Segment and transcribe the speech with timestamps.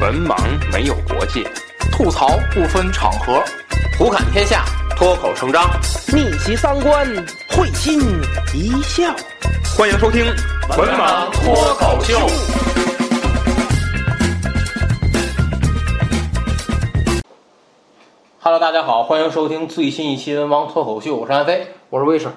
[0.00, 0.34] 文盲
[0.72, 1.44] 没有国界，
[1.92, 3.44] 吐槽不分场合，
[3.98, 4.64] 胡侃天下，
[4.96, 5.62] 脱口成章，
[6.10, 7.06] 逆袭三观，
[7.50, 8.00] 会心
[8.54, 9.14] 一笑。
[9.76, 10.24] 欢迎收听
[10.78, 12.18] 《文盲脱口秀》。
[18.40, 21.66] Hello，大家好，欢迎收听最新一期《文盲脱口秀》，我是安飞。
[21.90, 22.28] 我是卫士，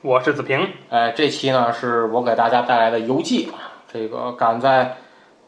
[0.00, 4.96] 我是子平，哎，这期呢是我给大家带来的游记啊，这个赶在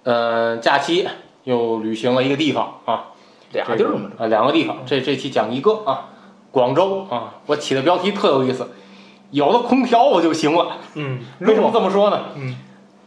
[0.05, 1.09] 呃假期
[1.45, 3.05] 又旅行了一个地方啊，
[3.53, 4.79] 俩地儿嘛，啊，两个地方。
[4.85, 6.09] 这这期讲一个啊，
[6.51, 8.71] 广州啊，我起的标题特有意思，
[9.31, 10.79] 有了空调我就行了。
[10.95, 12.21] 嗯，为什么这么说呢？
[12.35, 12.57] 嗯，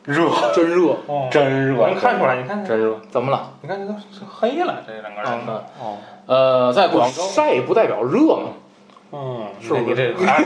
[0.06, 3.00] 热，真热，哦，真热，能看出来，你看，真热。
[3.10, 3.52] 怎么了？
[3.62, 5.62] 你看这都是黑了，这两个人，嗯。
[5.82, 8.50] 哦，呃，在广州，晒不代表热嘛，
[9.12, 10.14] 嗯，是不是？
[10.18, 10.46] 你这还是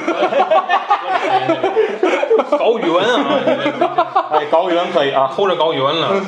[2.57, 3.39] 搞语文啊，
[4.31, 5.31] 哎，搞语文可以啊。
[5.35, 6.09] 偷着搞语文了，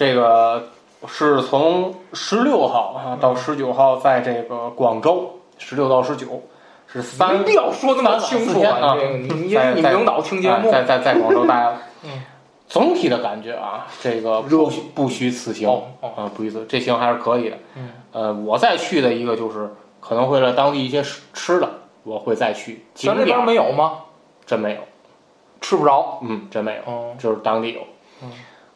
[0.00, 0.62] 这个
[1.06, 6.42] 是从十六号啊到十九号，在这个广州，十六到十九
[6.86, 11.82] 是三没必要说那么清楚啊这个你在在你领导听节目，在在在广州待了。
[12.02, 12.22] 嗯，
[12.66, 15.68] 总体的感觉啊，这个不虚不虚此行
[16.00, 17.58] 啊，不虚此这行还是可以的。
[17.74, 19.68] 嗯，呃，我再去的一个就是
[20.00, 21.68] 可能会在当地一些吃吃的，
[22.04, 22.82] 我会再去。
[22.94, 23.98] 景咱这边点没有吗？
[24.46, 24.80] 真没有，
[25.60, 26.20] 吃不着。
[26.22, 26.90] 嗯，真没有。
[26.90, 27.82] 哦，就是当地有。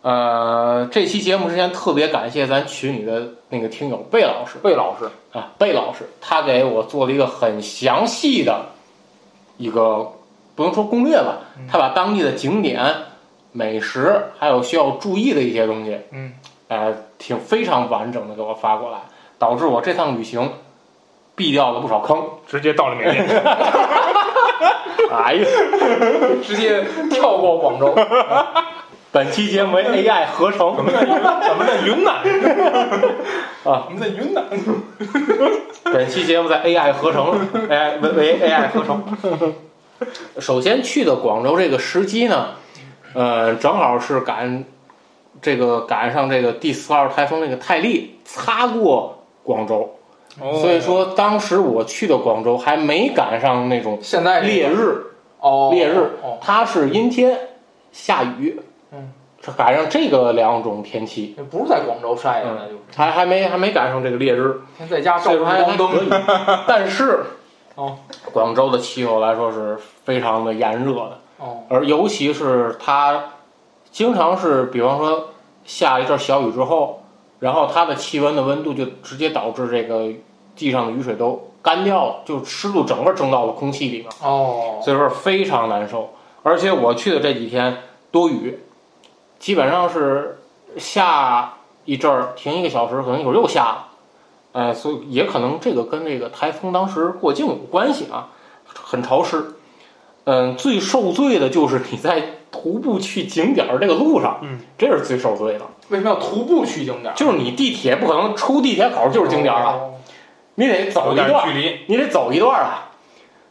[0.06, 8.66] 嗯呃，这期节目之前特别感谢咱群里的那个听友贝老师贝老师，啊，贝老师他给我做了一个很详细的
[9.56, 10.12] 一个
[10.54, 12.94] 不能说攻略吧，嗯他把当地的景点、
[13.52, 16.34] 美食还有需要注意的一些东西，嗯，
[16.68, 18.98] 呃，挺非常完整的给我发过来，
[19.38, 20.52] 导致我这趟旅行
[21.34, 22.22] 避掉了不少坑。
[22.46, 23.26] 直接到了缅甸，
[25.10, 25.46] 哎呀，
[26.44, 27.94] 直接跳过广州。
[29.14, 30.74] 本期节目为 AI 合成。
[30.74, 30.90] 怎么
[31.64, 32.16] 在云南？
[33.62, 34.44] 啊，我们在云南，
[35.84, 37.38] 本期节目在 AI 合成
[37.68, 39.54] ，AI 为为 AI 合成。
[40.40, 42.54] 首先去的广州这个时机呢，
[43.14, 44.64] 呃，正好是赶
[45.40, 49.94] 这个赶上这个第四号台风那个泰利擦过广州，
[50.60, 55.04] 所以说当时我去的广州还没赶上那种现在烈日，
[55.38, 57.38] 哦，烈日哦，它是阴天
[57.92, 58.60] 下雨，
[59.52, 64.60] 赶上这个两种天气，不是在广州晒的，那就是还还没还没赶上这个烈日。
[64.76, 65.90] 天在家照着所以说还还光灯。
[65.90, 66.22] 可以，
[66.66, 67.24] 但是，
[67.74, 67.98] 哦，
[68.32, 73.24] 广州的气候来说是非常的炎热的，哦，而尤其是它
[73.90, 75.28] 经常是，比方说
[75.64, 77.02] 下一阵小雨之后，
[77.40, 80.08] 然后它的气温的温度就直接导致这个
[80.56, 86.10] 地上的雨水都干掉了，就湿度整个蒸到了空气里面，哦，所以说非常难受。
[86.42, 87.78] 而且我去的这几天
[88.10, 88.63] 多雨，
[89.38, 90.38] 基本上是
[90.76, 93.88] 下一阵儿停一个小时，可能一会儿又下了。
[94.52, 98.28] 哎，所以也可能这个跟这个台风当时过境有关系啊，
[98.64, 99.44] 很潮湿。
[100.24, 105.66] 嗯，最受罪的就是你在徒步去景点儿这个路上，嗯，这是最受罪的。
[105.88, 107.14] 为什么要徒步去景点儿？
[107.14, 109.94] 就是你地铁不可能出地铁口就是景点儿啊，哦
[110.54, 112.90] 你得走一段儿，距离，你得走一段儿啊。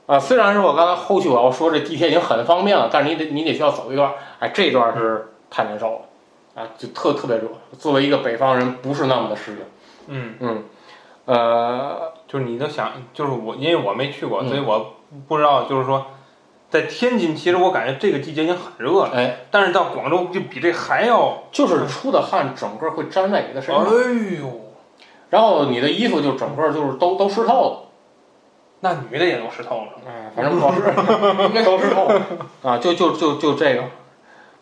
[0.05, 5.99] 啊，虽然是我刚才后续我要说这地铁已经很方便了，但是你得你得需要走一段儿，哎，这段儿是太难受
[6.55, 7.43] 了，啊，就特特别热。
[7.77, 9.59] 作为一个北方人，不是那么的适应。
[10.07, 10.63] 嗯，嗯，
[11.25, 14.95] 呃，就是你都想，就是我，因为我没去过，嗯所以我
[15.27, 16.07] 不知道，就是说。
[16.69, 24.49] 在天津，其实我感觉这个季节已经很热了，哎，但是到广州就比这还要，就是出的汗整个会粘在你的身上，哎呦，
[25.29, 27.79] 然后你的衣服就整个就是都都湿透了。
[28.79, 29.89] 那女的也都湿透了。
[30.07, 30.81] 哎，反正不好使，
[31.63, 32.21] 都湿透了
[32.63, 33.83] 啊，就就就就这个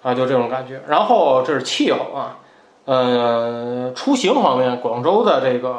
[0.01, 0.81] 啊，就这种感觉。
[0.87, 2.37] 然后这是气候啊，
[2.85, 5.69] 呃，出行方面，广州的这个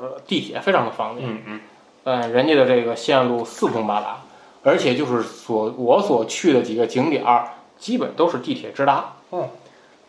[0.00, 1.60] 呃地铁非常的方便，嗯嗯，
[2.04, 4.18] 呃，人家的这个线路四通八达，
[4.62, 7.48] 而且就是所我所去的几个景点儿，
[7.78, 9.14] 基本都是地铁直达。
[9.32, 9.48] 嗯，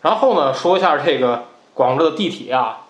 [0.02, 2.82] 然后呢，说一下这个广州的地铁啊，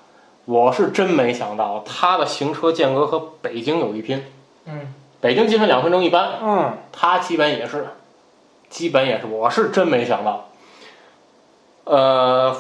[0.46, 4.26] 我是真没想到它的行车间隔和北京有一拼。
[4.66, 7.88] 嗯，北京基本两分钟一班，嗯，它基本也是，
[8.70, 10.50] 基本也是，我是真没想到，
[11.86, 12.56] 呃，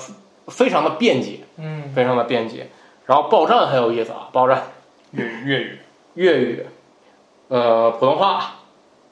[0.48, 2.68] 非常的便捷，嗯，非常的便捷。
[3.06, 4.64] 然后报站很有意思啊，报站
[5.12, 5.80] 粤语粤语，
[6.16, 6.66] 粤语，
[7.50, 8.56] 呃，普通话，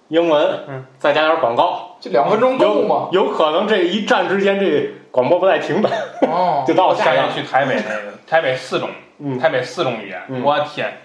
[0.08, 3.10] 英文，嗯，再加点广告，这两分钟够吗？
[3.12, 5.90] 有有可能这一站之间这广播不带停的，
[6.22, 10.98] 哦， 就到我下下一年去台北那个台北四种，嗯台北四种语言，嗯我天，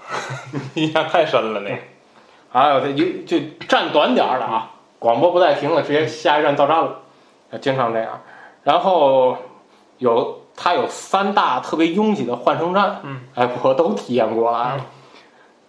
[0.74, 1.76] 印象太深了那个。
[2.52, 3.38] 还有这一就
[3.68, 7.00] 站短点儿的啊，广播不带停了，直接下一站到站了，
[7.52, 8.20] 啊经常这样。
[8.62, 9.36] 然后
[9.98, 14.72] 有它有三大特别拥挤的换乘站，嗯，哎，我都体验过了。
[14.76, 14.80] 嗯。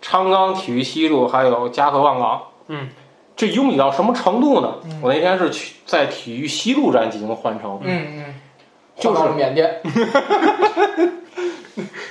[0.02, 2.90] 昌冈体育西路还有嘉禾万港，嗯，
[3.36, 4.74] 这拥挤到什么程度呢？
[4.84, 5.00] 嗯。
[5.04, 8.36] 我那天是去在体育西路站进行换乘，嗯嗯，
[8.98, 9.80] 就是缅甸，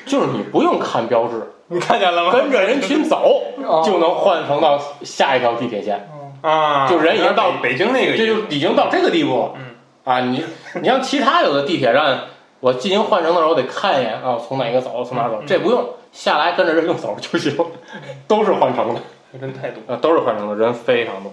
[0.07, 2.33] 就是你不用看标志， 你看见了吗？
[2.33, 3.83] 跟着人群走哦。
[3.85, 6.09] 就能换乘到下一条地铁线，
[6.43, 9.53] 啊，就人已经到北北京那个这就已经到这个地步了。
[9.57, 9.70] 嗯
[10.05, 10.45] 啊，你
[10.81, 12.21] 你像其他有的地铁站，
[12.61, 17.57] 我进行换乘的时候得看一眼啊，从哪个走，从哪儿走，嗯这不用下来跟着人就走就行，
[18.27, 19.01] 都是换乘的。
[19.39, 19.81] 人太多。
[19.87, 21.33] 啊，都是换乘的，人非常多。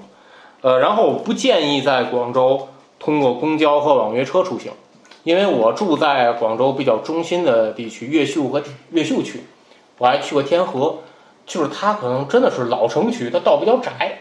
[0.62, 2.68] 呃，然后我不建议在广州
[3.00, 4.72] 通过公交和网约车出行，
[5.24, 8.62] 因为我住在广州比较中心的地区，越秀和
[8.92, 9.44] 越秀区，
[9.98, 10.98] 我还去过天河，
[11.46, 14.20] 就是它可能真的是老城区，它道比较窄，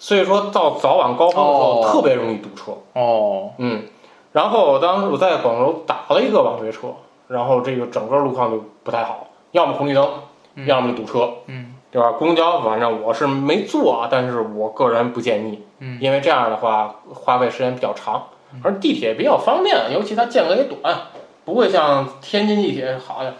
[0.00, 2.72] 所以说到早晚高峰的时候、哦特别容易堵车。
[2.94, 3.84] 哦，嗯，
[4.32, 6.88] 然后当时我在广州打了一个网约车，
[7.28, 10.08] 然后这个整个路况就不太好，要么红绿灯，
[10.54, 11.30] 嗯要么就堵车。
[11.46, 12.12] 嗯对吧？
[12.12, 18.26] 公交反正我是没坐啊，但是我个人不建议，嗯因为这样的话花费时间比较长，
[18.62, 20.96] 而地铁比较方便，尤其它间隔也短，
[21.44, 23.34] 不会像天津地铁好像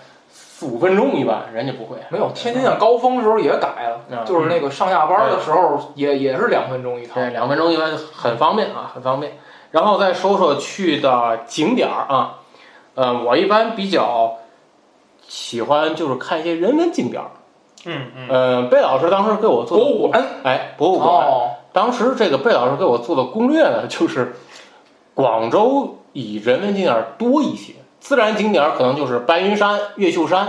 [0.61, 1.97] 四五分钟一般，人家不会。
[2.11, 7.15] 没有，天津的高峰的时候也改了，啊就是那个上下班的时候也也是两分钟一趟。
[7.15, 9.39] 对，两分钟一般很方便啊，很方便。
[9.71, 12.41] 然后再说说去的景点儿啊，
[12.95, 14.37] 呃，我一般比较
[15.27, 17.31] 喜欢就是看一些人文景点儿。
[17.87, 21.27] 嗯嗯呃，贝老师当时给我做的博物馆哎，博物馆。
[21.27, 24.37] 哦，当时这个贝老师给我做的攻略呢，就是
[25.15, 30.47] 广州以人文景点多一些，自然景点可能就是白云山、越秀山，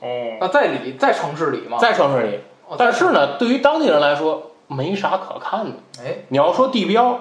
[0.00, 2.40] 哦，那在里在城市里嘛，在城市里。
[2.68, 5.72] 哦但是呢，对于当地人来说，没啥可看的。
[6.04, 7.20] 哎，你要说地标，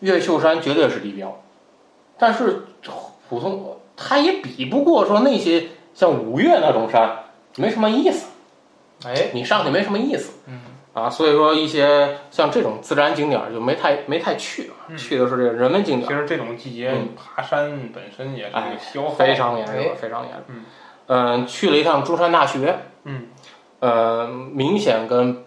[0.00, 1.40] 越秀山绝对是地标，
[2.16, 2.66] 但是
[3.28, 7.24] 普通它也比不过说那些像五岳那种山，
[7.56, 8.26] 没什么意思。
[9.04, 10.34] 哎，你上去没什么意思。
[10.46, 10.60] 嗯
[10.94, 17.08] 啊，所以说一些像这种自然景点儿就没太没太去去的是这个人文景点儿，其实这种季节嗯。
[17.16, 20.42] 爬山本身也是消耗，非常炎热哎，非常严重。
[20.48, 20.64] 嗯。
[21.06, 23.26] 嗯，去了一趟中山大学，嗯，
[23.80, 25.44] 呃，明显跟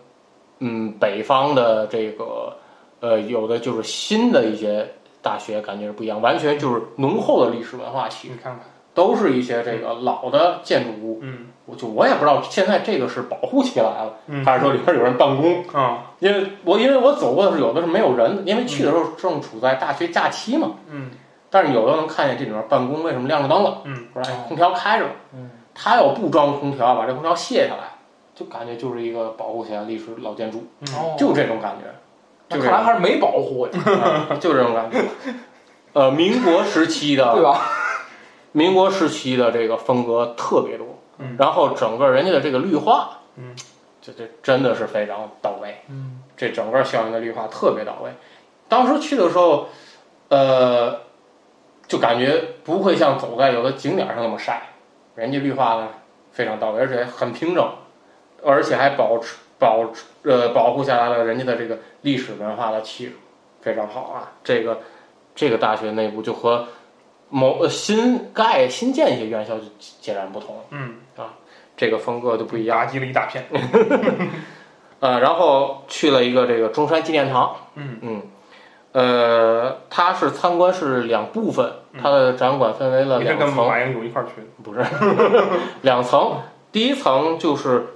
[0.59, 2.57] 嗯北方的这个
[2.99, 4.87] 呃有的就是新的一些
[5.21, 8.65] 大学感觉是不一样，完全就是浓厚的历史文化气息，你看看，
[8.97, 11.19] 都是一些这个老的建筑物。
[11.21, 15.63] 嗯我就我也不知道现在这个是保护起来了，嗯，还是说里边有人办公。
[15.73, 20.71] 啊，因为我因为我走过的是有的是没有人的，因为去的时候正处在大学假期嘛。
[20.89, 21.11] 嗯
[21.49, 27.97] 但是有的能看见这里面办公为什么亮着灯了，嗯，或者哎空调开着了，嗯，他要不装空调，把这空调卸下来，
[28.33, 31.75] 就感觉就是一个保护起来历史老建筑，嗯哦，就这种感
[32.49, 33.73] 觉，看来还是没保护呀，
[34.29, 34.97] 啊就这种感觉。
[35.91, 37.61] 呃，民国时期的 对吧？
[38.57, 40.87] 民国时期的这个风格特别多，
[41.19, 43.55] 嗯然后整个人家的这个绿化，嗯，
[44.01, 45.77] 这这真的是非常到位。
[45.89, 48.09] 嗯，这整个校园的绿化特别到位。
[48.67, 49.67] 当时去的时候，
[50.29, 51.01] 呃，
[51.87, 54.69] 就感觉不会像走在有的景点上那么晒，
[55.13, 55.89] 人家绿化呢
[56.31, 57.63] 非常到位，而且很平整，
[58.43, 63.13] 而且还保持保持呃保护下来了人家的这个历史文化的气质，
[63.61, 64.31] 非常好啊。
[64.43, 64.79] 这个
[65.35, 66.65] 这个大学内部就和
[67.29, 69.63] 某呃新盖新建一些院校就
[70.01, 70.95] 截然不同，嗯。
[71.15, 71.33] 啊，
[71.75, 72.77] 这个风格就不一样。
[72.77, 73.45] 打击了一大片，
[74.99, 77.55] 呃，然后去了一个这个中山纪念堂。
[77.75, 77.97] 嗯。
[78.01, 78.21] 嗯，
[78.93, 84.83] 呃，它是参观是两部分，它的展馆分为了两层，跟马英九一块儿去的，不是
[85.83, 86.37] 两层。
[86.71, 87.87] 第一层就是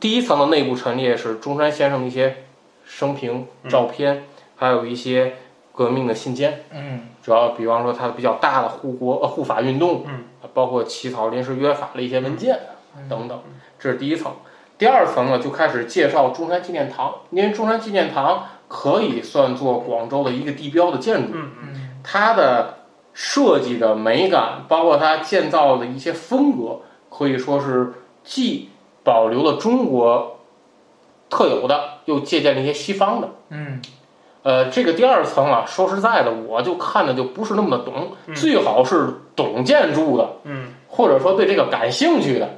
[0.00, 2.44] 第一层的内部陈列是中山先生的一些
[2.84, 3.70] 生平嗯。
[3.70, 4.24] 照片，
[4.56, 5.36] 还有一些
[5.72, 12.58] 革命的信件，嗯主要比方说它比较大的护国呃护法运动，嗯，包括起草临时约法的一些文件
[12.96, 13.38] 嗯等等，
[13.78, 14.32] 这是第一层。
[14.78, 22.78] 第二层呢，就开始介绍中山纪念堂，因为中山纪念堂可以算作广州的一个地标的建筑，嗯嗯嗯它的
[23.12, 26.80] 设计的美感，包括它建造的一些风格，
[27.10, 27.92] 可以说是
[28.24, 28.70] 既
[29.04, 30.38] 保留了中国
[31.28, 33.28] 特有的，又借鉴了一些西方的。
[33.50, 33.82] 嗯
[34.48, 38.34] 呃，这个第二层啊，说实在的，我就看的就不是那么的懂，嗯。
[38.34, 40.72] 最好是懂建筑的，嗯。
[40.88, 42.48] 或者说对这个感兴趣的，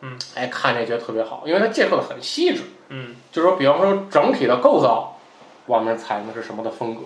[0.00, 2.62] 嗯，哎，看这觉得特别好，因为它介绍的很细致。
[2.88, 3.14] 嗯。
[3.30, 5.18] 就是说，比方说整体的构造，
[5.66, 7.02] 我们采用的是什么的风格，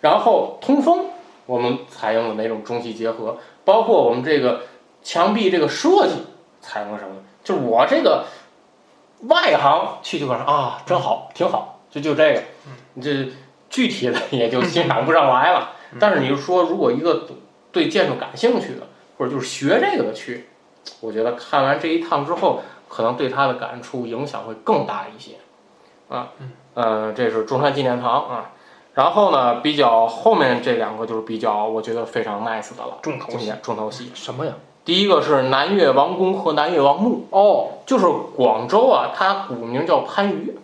[0.00, 1.08] 然后通风，
[1.44, 4.62] 我们采用了哪种中西结合，包括我们这个
[5.02, 6.14] 墙壁这个设计
[6.62, 8.24] 采用了什么，就是我这个
[9.28, 12.46] 外行去就看啊，真好，挺好，就就这个，你
[13.00, 13.28] 这
[13.70, 15.70] 具体的也就欣赏不上来了。
[15.98, 17.26] 但是你说，如果一个
[17.70, 18.86] 对建筑感兴趣的，
[19.18, 20.48] 或者就是学这个的去，
[21.00, 25.32] 我觉得看完这一趟之后，可能对他的感触影响会更大一些，
[26.08, 26.30] 啊，
[26.74, 28.50] 呃，这是中山纪念堂啊。
[28.94, 34.10] 然后呢，比较后面这两个就是比较，我觉得非常 nice 的了，重头戏重头戏。
[34.14, 34.52] 什么呀？
[34.84, 40.56] 第一个是南越王宫和南越王墓，哦，就是广州啊，它古名叫番禺，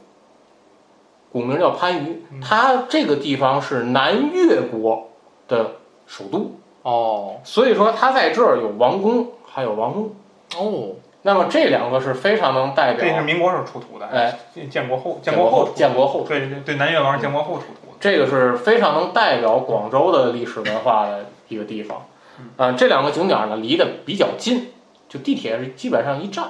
[1.31, 5.09] 古名叫番禺，它这个地方是南越国
[5.47, 5.73] 的
[6.07, 10.17] 首都，哦，所以说它在这儿有王宫，还有王墓。
[10.57, 14.39] 哦，那么这两个是非常能代表这是民国时候出土的，哎，
[14.71, 17.97] 建国后，建国后，建国后，对对对，南越王是建国后出土的。
[18.01, 22.07] 这个是非常能代表广州的历史文化的一个地方。
[22.57, 24.69] 啊、这两个景点呢离得比较近，
[25.09, 26.45] 就地铁是基本上一站。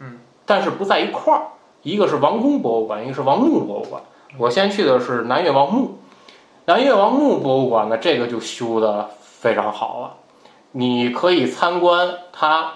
[0.00, 1.42] 嗯，但是不在一块儿，
[1.82, 4.02] 一个是王宫博物馆，一个是王墓博物馆。
[4.38, 5.98] 我先去的是南越王墓，
[6.64, 10.14] 南越王墓博物馆呢，这个就修的非常好了，
[10.70, 12.72] 你可以参观它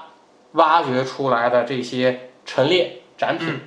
[0.53, 3.61] 挖掘出来的这些陈列展品，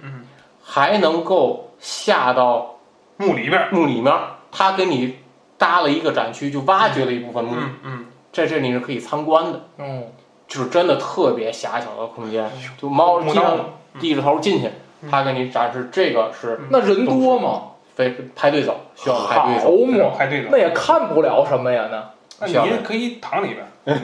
[0.64, 2.76] 还能够下到
[3.18, 5.18] 墓里边儿，墓里面儿，他给你
[5.58, 10.04] 搭了一个展区，就挖掘了一部分墓，嗯嗯，在这里是可以参观的，嗯，
[10.48, 13.66] 就是真的特别狭小的空间，就猫墓道基本上
[14.00, 14.70] 低着头进去，
[15.10, 17.62] 他给你展示这个是那人多吗？
[17.96, 20.50] 非排队走，需要排队好走，嘛，排队走。
[20.52, 23.68] 那也看不了什么呀，那那你可以躺里边儿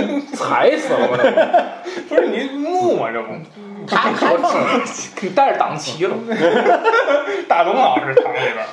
[0.36, 1.24] 踩死了我这，
[2.08, 3.32] 不是你木嘛，这不，
[3.86, 4.82] 他开放了，
[5.22, 6.14] 你带着党旗了，
[7.48, 8.66] 大龙老师躺里边儿。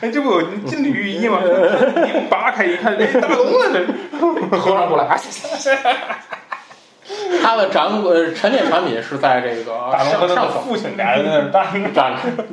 [0.00, 1.40] 哎，这不有金缕玉衣吗？
[1.42, 3.86] 一扒开一看，哎，大龙啊，这是。
[4.58, 5.18] 和尚过来，
[7.42, 12.44] 他的展呃陈列产品是在这个大龙和上上层父亲俩人在那儿站着，站着，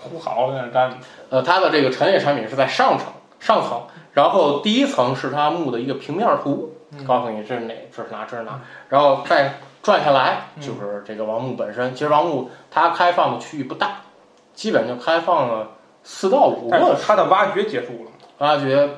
[0.00, 0.96] 呼嚎在那儿站着。
[1.28, 3.06] 呃，他的这个陈列产品是在上层
[3.40, 3.82] 上层，
[4.12, 6.74] 然后第一层是他墓的一个平面图，
[7.06, 11.94] 告诉你这是哪，这是哪，这是哪，然后再转下来就是这个王墓本身。
[11.94, 14.02] 其实王墓它开放的区域不大，
[14.54, 15.68] 基本就开放了
[16.04, 18.10] 四到五但个它的挖掘结束了。
[18.38, 18.88] 挖掘，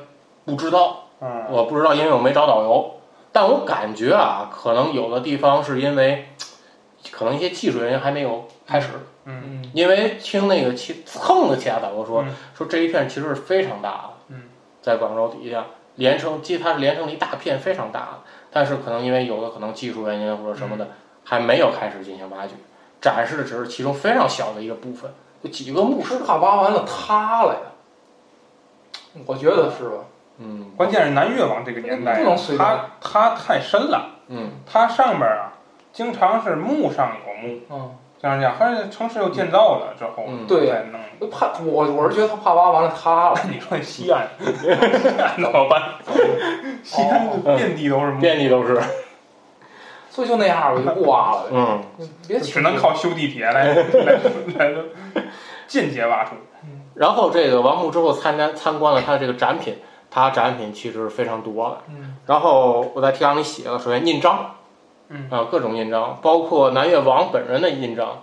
[0.43, 2.94] 不知道，嗯，我不知道，因为我没找导游，
[3.35, 6.29] 但我感觉啊，可能有的地方是因为
[7.11, 8.87] 可能一些技术原因还没有开始。
[9.25, 14.43] 嗯嗯，因为听那个其蹭的其他导游说，嗯说这一片其实是非常大的，嗯，
[14.81, 15.65] 在广州底下
[15.95, 20.87] 连成，其实它是连成了一大片非常大的，但是可能因为有的可能技术原因或者什么嗯的，
[21.25, 22.53] 还没有开始进行挖掘，
[23.01, 25.11] 展示的只是其中非常小的一个部分，
[25.41, 27.59] 有几个墓室，是怕挖完了塌了呀？
[29.25, 29.97] 我觉得是吧？
[30.37, 35.53] 嗯关键是南越王这个年代不能随，便它它太深了，嗯它上边儿啊，
[35.93, 40.99] 经常是墓上有墓，嗯，这样讲，而且城市又建造了之后，嗯对再弄。
[41.31, 43.39] 怕我我是觉得他怕挖完了塌了。
[43.49, 45.81] 你说西安，西安怎么办？
[46.83, 48.77] 西安遍地都是墓，遍地都是，
[50.09, 51.43] 所以就那样，我就不挖了。
[51.51, 51.81] 嗯
[52.27, 54.19] 别只能靠修地铁来来
[54.57, 54.73] 来
[55.67, 56.31] 间接挖出。
[56.95, 59.77] 然后这个王墓之后参加参观了他的这个展品，
[60.15, 61.77] 它展品其实非常多的。
[61.89, 64.55] 嗯然后我在提纲里写了，首先印章，
[65.09, 68.21] 嗯啊，各种印章，包括南越王本人的印章，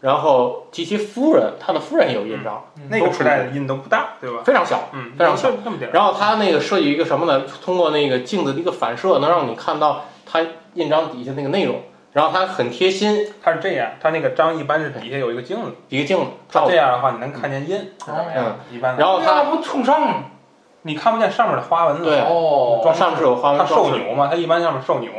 [0.00, 4.38] 然后及其夫人，他的夫人也有印章，那个时代的印都不大，对吧？
[4.42, 4.88] 非常小。
[4.94, 5.92] 嗯，非常小就这么点儿。
[5.92, 7.44] 然后他那个设计一个什么呢？
[7.62, 10.40] 通过那个镜子的一个反射，能让你看到他
[10.72, 11.82] 印章底下那个内容。
[12.14, 18.56] 然后他很贴心，它是这样，它那个章一般是底下有一个镜子，一个镜子它照，这样的话你能看见印，是怎么样？
[18.72, 20.14] 一般，然后他不冲上吗？
[20.86, 22.04] 你看不见上面的花纹了。
[22.04, 25.10] 对哦，它上面是有花它纹装饰，受扭嘛，它一般上面受扭，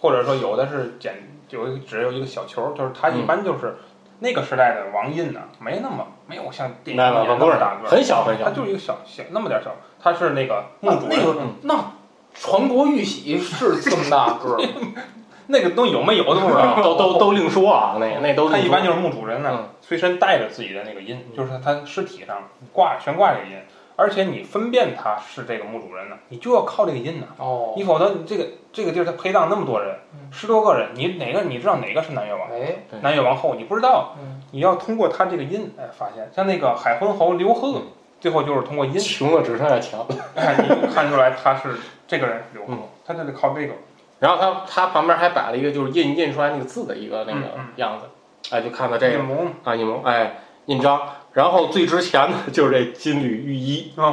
[0.00, 1.14] 或者说有的是剪
[1.50, 3.78] 有一个只有一个小球，就是它一般就是
[4.20, 9.72] 那个时代的王印呢，没那么没有像电影里那么大个儿，很小很小它，就是一个小小那么点儿小，
[10.02, 11.92] 它是那个墓主那人，个那
[12.34, 14.68] 传国玉玺是这么大个儿，
[15.48, 16.80] 那个东西有没有都不知道。
[16.82, 18.50] 都都都另说啊，那那都另说。
[18.50, 19.68] 他一般就是墓主人呢，嗯。
[19.80, 22.42] 随身带着自己的那个印，就是他尸体上
[22.74, 23.56] 挂悬挂这个印，
[24.00, 27.74] 而且你分辨他是这个墓主人呢，你就要靠这个印呢，哦。
[27.76, 32.48] 你否则你这个这个地儿他陪葬那么多人嗯，十多个人，你哪个你知道哪个是南越王？
[32.52, 34.40] 哎，南越王后你不知道，嗯。
[34.52, 37.82] 你要通过他这个印哎发现，像那个海昏侯刘贺嗯，
[38.20, 40.06] 最后就是通过印，穷的只剩下钱了。
[40.36, 41.74] 哎，你看出来他是
[42.06, 43.74] 这个人刘嗯贺，他就得靠这个，
[44.20, 48.06] 然后他他旁边还摆了一个就是印印出来那个字的一个那个样子，
[48.54, 49.18] 哎，就看到这个
[49.64, 51.00] 啊印模哎印章，
[51.38, 54.12] 然后最值钱的就是这金缕玉衣，啊，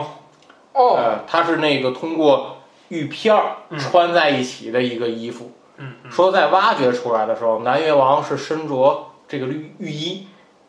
[0.74, 2.58] 哦，呃，它是那个通过
[2.90, 3.80] 玉片儿嗯。
[3.80, 5.52] 穿在一起的一个衣服。
[5.78, 10.28] 嗯嗯，说在挖掘出来的时候，南越王是身着这个绿玉衣，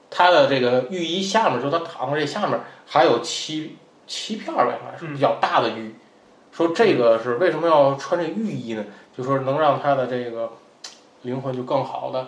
[0.09, 5.13] 他的这个玉衣下面，就他躺在这下面还有七七片儿吧，应该是嗯。
[5.13, 5.95] 比较大的玉。
[6.53, 8.83] 说这个是为什么要穿这玉衣呢？
[9.15, 10.53] 就说能让他的这个
[11.21, 12.27] 灵魂就更好的，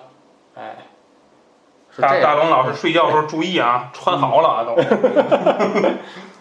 [0.55, 0.98] 哎，是
[2.01, 4.75] 大大龙老师睡觉的时候注意啊，穿好了啊都。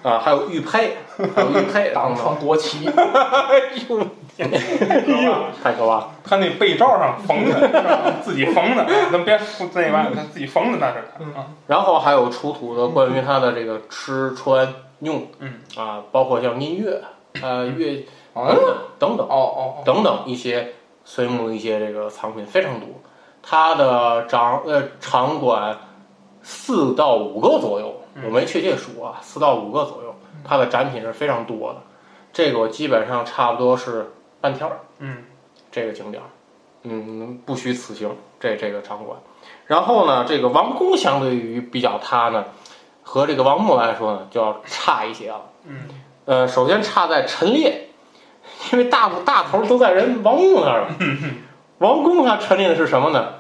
[0.08, 0.96] 啊，还有玉佩，
[1.36, 3.60] 还有玉佩，当等等，成国旗， 哎
[3.90, 4.50] 呦，天
[5.62, 6.12] 太可怕了。
[6.24, 11.04] 他那被罩上缝的，自己缝的，咱别说那玩意儿，他自己缝的那是。
[11.66, 15.56] 然后还有出土的关于他的这个吃穿用，嗯。
[15.76, 17.02] 啊，包括像音乐，
[17.42, 18.58] 呃，乐等嗯，等
[19.00, 20.74] 等等哦哦哦，等等一些
[21.04, 22.88] 隋墓的一些这个藏品非常多，
[23.50, 25.78] 它的长呃场馆
[26.42, 30.14] 四到五个左右，嗯我没确切数啊，四到五个左右，
[30.44, 31.82] 它的展品是非常多的。
[32.34, 34.12] 这个我基本上差不多是
[34.42, 35.24] 半天儿，嗯
[35.72, 36.28] 这个景点儿，
[36.84, 39.18] 嗯，不虚此行，这这个场馆。
[39.66, 42.44] 然后呢，这个王宫相对于比较它呢，
[43.02, 45.42] 和这个王墓来说呢，就要差一些了。
[45.64, 45.88] 嗯
[46.26, 47.92] 呃，首先差在陈列，
[48.74, 50.90] 因为大大头都在人王墓那儿了。
[51.80, 53.36] 王宫它陈列的是什么呢？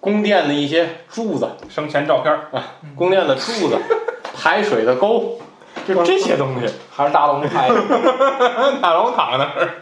[0.00, 2.48] 宫殿的一些柱子，生前照片儿，
[2.96, 3.78] 宫殿的柱子，
[4.34, 5.38] 排水的沟，
[5.86, 6.72] 就这些东西。
[6.90, 7.74] 还是大龙拍的，
[8.80, 9.74] 大龙躺那儿。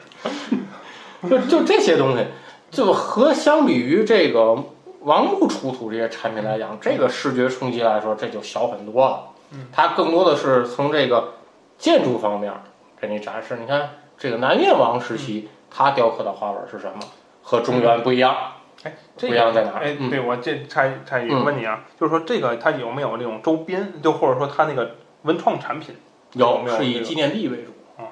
[1.28, 2.26] 就就这些东西，
[2.70, 4.56] 就和相比于这个
[5.00, 9.22] 王墓出土这些产品来讲，这个视觉冲击来说，这就小很多了。
[9.50, 11.34] 嗯它更多的是从这个
[11.78, 12.52] 建筑方面
[13.00, 13.56] 给你展示。
[13.60, 17.00] 你看这个南越王时期，它雕刻的花纹是什么？
[17.42, 18.36] 和中原不一样，
[18.84, 19.72] 哎，这不一样在哪？
[19.80, 25.94] 哎，嗯对我这插一插一句问你啊，就是说这个它有没有那种周边，就或者说它那个文创产品？
[26.34, 27.72] 有没有是以纪念币为主。
[27.96, 28.04] 哦，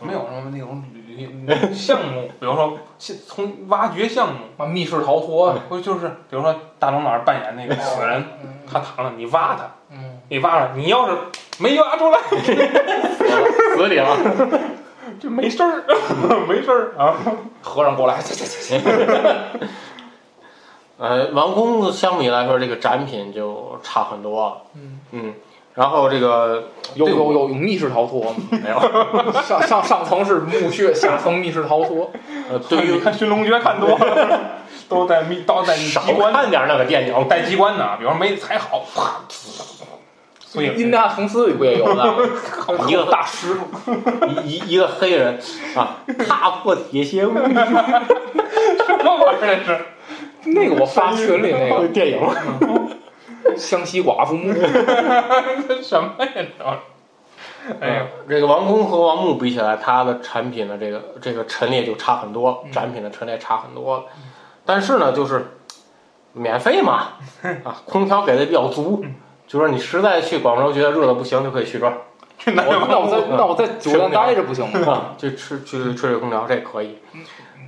[0.00, 2.78] 没有什么那种旅项目，比如说
[3.26, 11.16] 从挖掘项目，啊，密室逃脱，不就是比如说大龙老师扮演那个死人，嗯他躺着，你挖他，嗯，你挖了，你要是
[11.58, 12.18] 没挖出来，
[13.76, 14.16] 死里了，
[15.20, 15.84] 就没事儿，
[16.48, 17.16] 没事儿啊。
[17.62, 19.68] 和尚过来，这这这这，
[20.98, 24.62] 呃，王宫相比来说，这个展品就差很多了。
[24.74, 25.34] 嗯嗯，
[25.74, 28.36] 然后这个有有有有密室逃脱吗？
[28.50, 28.78] 没有，
[29.42, 32.10] 上上上层是墓穴，下层密室逃脱。
[32.50, 34.40] 呃，对于你 看《寻龙诀》看多了，
[34.88, 39.22] 都在密，都在少机关看点那个电影，带机关的，比方说没踩好，啪，
[40.52, 42.14] 所以印第安琼斯里不也有呢？
[42.86, 43.90] 一个大师傅，
[44.28, 45.38] 一一一个黑人
[45.74, 45.96] 啊，
[46.28, 49.80] 踏破铁鞋无觅 什么玩意儿这是？
[50.50, 52.20] 那个我发群里那个电影。
[53.56, 54.52] 湘西寡妇墓，
[55.82, 56.28] 什么呀？
[56.34, 64.04] 这哎呀，这个王宫和王墓比起来，它的产品的这个这个陈列就差很多，展品的陈列差很多了。
[64.66, 65.56] 但是呢，就是
[66.34, 67.14] 免费嘛，
[67.64, 69.04] 啊，空调给的比较足，
[69.52, 71.92] 就说你实在去广州觉得热的不行，就可以去这儿
[72.56, 74.80] 那我那我在那我在酒店待着不行吗？
[74.90, 76.98] 啊，去吃去吹吹空调，这可以。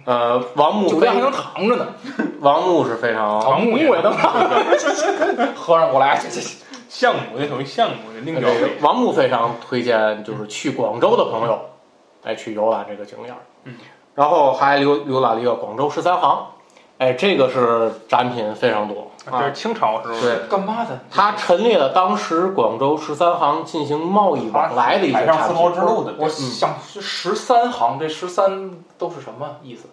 [0.07, 1.87] 呃，王木酒店还能躺着呢，
[2.41, 5.53] 王木是非常王木也能躺着。
[5.55, 6.47] 和尚过来，这这这
[6.89, 8.61] 项目，这属于项目的另这标配。
[8.61, 11.61] 个王木非常推荐，就是去广州的朋友
[12.23, 13.41] 来去游览这个景点儿。
[13.65, 13.75] 嗯，
[14.15, 16.47] 然后还浏浏览了一个广州十三行，
[16.99, 19.53] 哎，这个是展品非常多啊这是。
[19.53, 20.99] 清朝时候对，干嘛的？
[21.11, 25.55] 它陈列了当时广州十三行进行贸易往来的一些丝。
[25.55, 29.89] 绸之路的，我想十三行，这十三都是什么意思？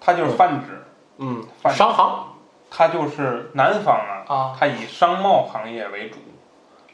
[0.00, 0.82] 它就是泛指，
[1.18, 2.24] 嗯，反商行
[2.70, 6.16] 它就是南方啊，啊，它以商贸行业为主。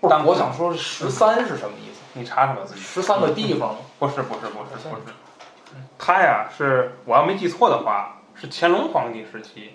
[0.01, 2.01] 不是，我想说十三是什么意思？
[2.15, 2.81] 你查查吧自己。
[2.81, 3.77] 十三个地方吗？
[4.01, 5.15] 不是不是不是不是，
[5.97, 9.71] 它呀是我要没记错的话，是乾隆皇帝时期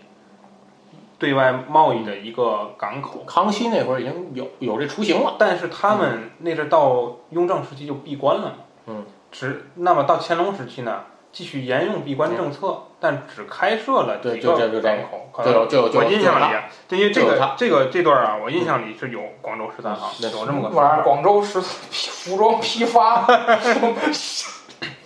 [1.18, 3.24] 对外贸易的一个港口。
[3.28, 5.36] 康熙那会儿已经有有这雏形了。
[5.38, 8.54] 但是他们那是到雍正时期就闭关了嘛，
[8.88, 23.26] 嗯，只那么到乾隆时期呢，继续沿用闭关政策，但只开设了几个港口，可就能有就有就有我印象里啊，这些这个这个这段啊，我印象里是有广州十三行，嗯有这么个玩意儿，广州十批 服装批发，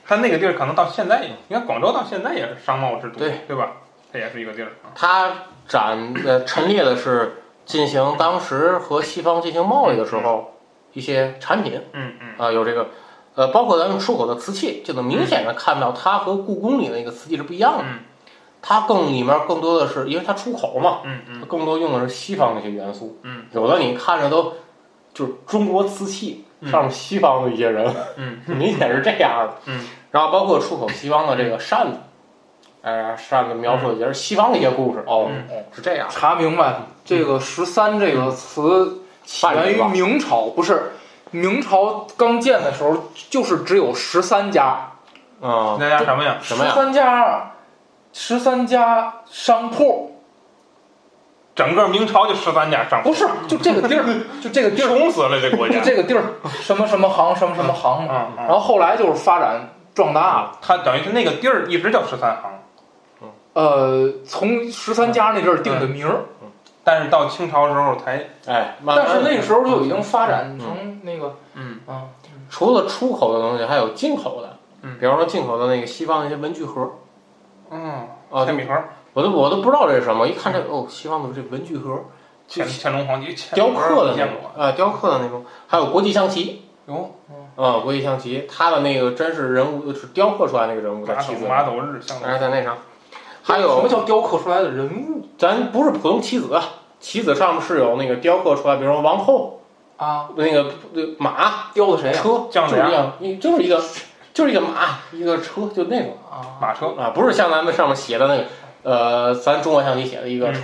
[0.08, 3.72] 它那个地儿可能到现在也，你看广州到现在也是商贸之都，对对吧？
[4.12, 4.94] 它也是一个地儿啊。
[4.94, 5.32] 它
[5.68, 10.54] 展呃陈列的是进行当时和西方进行贸易的时候
[10.94, 12.88] 一些产品嗯嗯啊、有这个
[13.34, 17.84] 呃，包括咱们出口的瓷器，就能明显的看到它和故宫里那个瓷器是不一样的。
[17.84, 18.00] 嗯
[18.68, 23.20] 它更里面更多的是，因为它出口嘛，嗯嗯它更多用的是西方那些元素。
[23.22, 24.54] 嗯有的你看着都
[25.14, 28.40] 就是中国瓷器嗯上面西方的一些人，嗯。
[28.58, 29.54] 明显是这样的。
[29.66, 31.98] 嗯，然后包括出口西方的这个扇子，
[32.82, 35.04] 呃，扇子描述的也是西方的一些故事。
[35.08, 35.30] 哦
[35.74, 36.08] 是这样。
[36.10, 40.94] 查明白，这个十三这个词起源于明朝，不是
[41.32, 42.96] 明朝刚建的时候，
[43.30, 44.92] 就是只有十三家，
[45.42, 46.38] 啊，那家什么呀？
[46.42, 46.72] 什么呀？
[46.72, 47.52] 十三家，
[48.14, 50.15] 十三家商铺，
[51.56, 54.04] 整个明朝就十三家商铺，不是，就这个地儿，
[54.44, 55.80] 就这个地儿，穷死了这国家。
[55.80, 55.82] 就。
[55.86, 56.22] 这个地儿，
[56.62, 58.06] 什么什么行，什么什么行。
[58.36, 62.52] 然后后来就是发展壮大了，它等于是那个地儿一直叫十三行，
[63.54, 66.26] 呃，从十三家那阵儿定的名儿，
[66.84, 71.80] 但是到清朝时候才哎，慢慢但是那个时候就已经发展成那个，嗯。
[71.86, 72.04] 啊，
[72.50, 74.98] 除了出口的东西，还有进口的，嗯。
[75.00, 76.92] 比方说进口的那个西方那些文具盒。
[77.72, 78.76] 嗯啊，铅笔盒，
[79.16, 82.04] 我都我都不知道这是什么，一看这哦，西方的这文具盒，
[82.50, 87.12] 乾乾隆皇帝雕刻的那种过，啊，雕刻的那种，还有国际象棋哟，
[87.56, 92.78] 啊，国际象棋，他的那个真是人物是雕刻出来那个人物在马棋子马斗日相哎，在那上，
[93.42, 95.30] 还有什么叫雕刻出来的人物？
[95.38, 96.62] 咱不是普通棋子，啊，
[97.00, 99.62] 棋子上面是有那个雕刻出来，比如说王后
[99.96, 100.28] 啊？
[100.36, 102.22] 那个那马雕的谁呀？
[102.22, 102.84] 车，将就是
[103.22, 103.82] 一就是一个
[104.34, 108.44] 就是一个马一个车，就那种啊，马车，啊，不是像咱们上面写的那个
[108.86, 110.60] 呃，咱中国象棋写的一个车，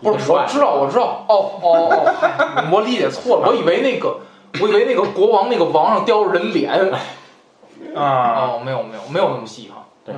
[0.00, 4.16] 一不是，我知道，我知道，哦哦哦，嗨我理解错了，我以为那个，
[4.62, 6.72] 我以为那个国王那个王上雕着人脸，
[7.94, 10.14] 啊，哦，没有没有没有那么细哈，对。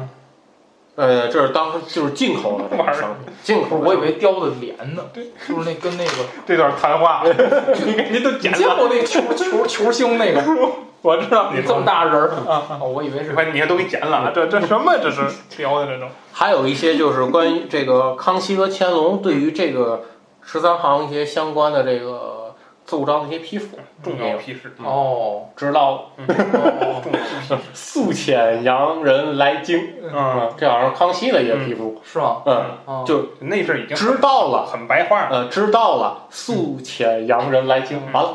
[0.94, 6.12] 呃，这是当时就是进口的这个商品，进口我以为雕的脸呢，就是那跟那个，
[6.46, 7.24] 这段谈话
[7.87, 10.42] 你给您都你，见过那球球球星那个
[11.04, 12.28] 我知道你这么大人儿。
[12.48, 14.96] 啊，哦我以为是把，你看都给剪了，这这什么？
[15.02, 15.22] 这是
[15.56, 20.04] 雕的这种，还有一些就是关于这个康熙和乾隆对于这个
[20.42, 24.36] 十三行一些相关的这个奏章的一些批复，重要。
[24.36, 26.10] 批示，哦知道。
[26.16, 32.42] 哦重要批示，宿遣洋人来京，嗯，啊，这好像是康熙的一个批复，是吗？
[32.46, 35.28] 嗯，哦就那阵儿已经知道了，很白话。
[35.28, 38.34] 了，呃，知道了，宿遣洋人来京，完了，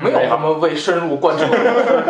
[0.00, 1.44] 没有什么未深入贯彻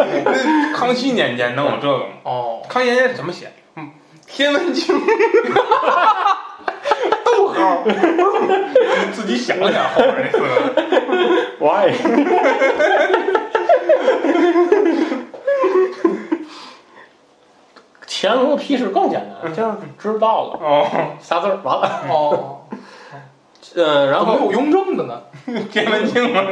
[0.77, 2.05] 康熙年间能有这个吗？
[2.25, 3.53] 哦，康熙年间怎么写？
[3.77, 3.91] 嗯，
[4.27, 4.99] 天文经，
[7.25, 7.93] 逗号，你
[9.13, 10.77] 自己想想后边那四个字。
[11.61, 11.93] why？
[18.07, 20.87] 乾隆的批示更简单，就是知道了，哦，
[21.21, 22.03] 仨字儿完了。
[22.09, 22.63] 哦，
[23.77, 25.23] 呃，然后怎么有雍正的呢？
[25.71, 26.43] 天文经嘛，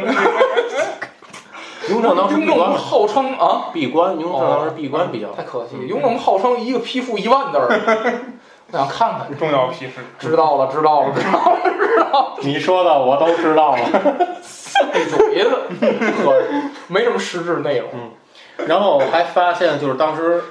[1.90, 7.68] 雍正当时雍正号称啊，闭关，雍正当时闭关比较太可惜，雍正号称一个批复一万字儿，
[8.72, 9.38] 我想看看。
[9.38, 9.92] 重要批示。
[10.18, 11.38] 知道了，知道了，知道
[12.20, 13.78] 了，你说的我都知道了。
[14.92, 15.58] 闭嘴了，
[16.88, 17.88] 没什么实质内容。
[18.66, 20.42] 然后还发现，就是当时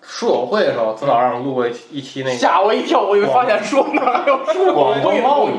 [0.00, 5.52] 书友会的时候，指导让录过一期那个吓我一跳，我以为发现说哪有出 广州贸易，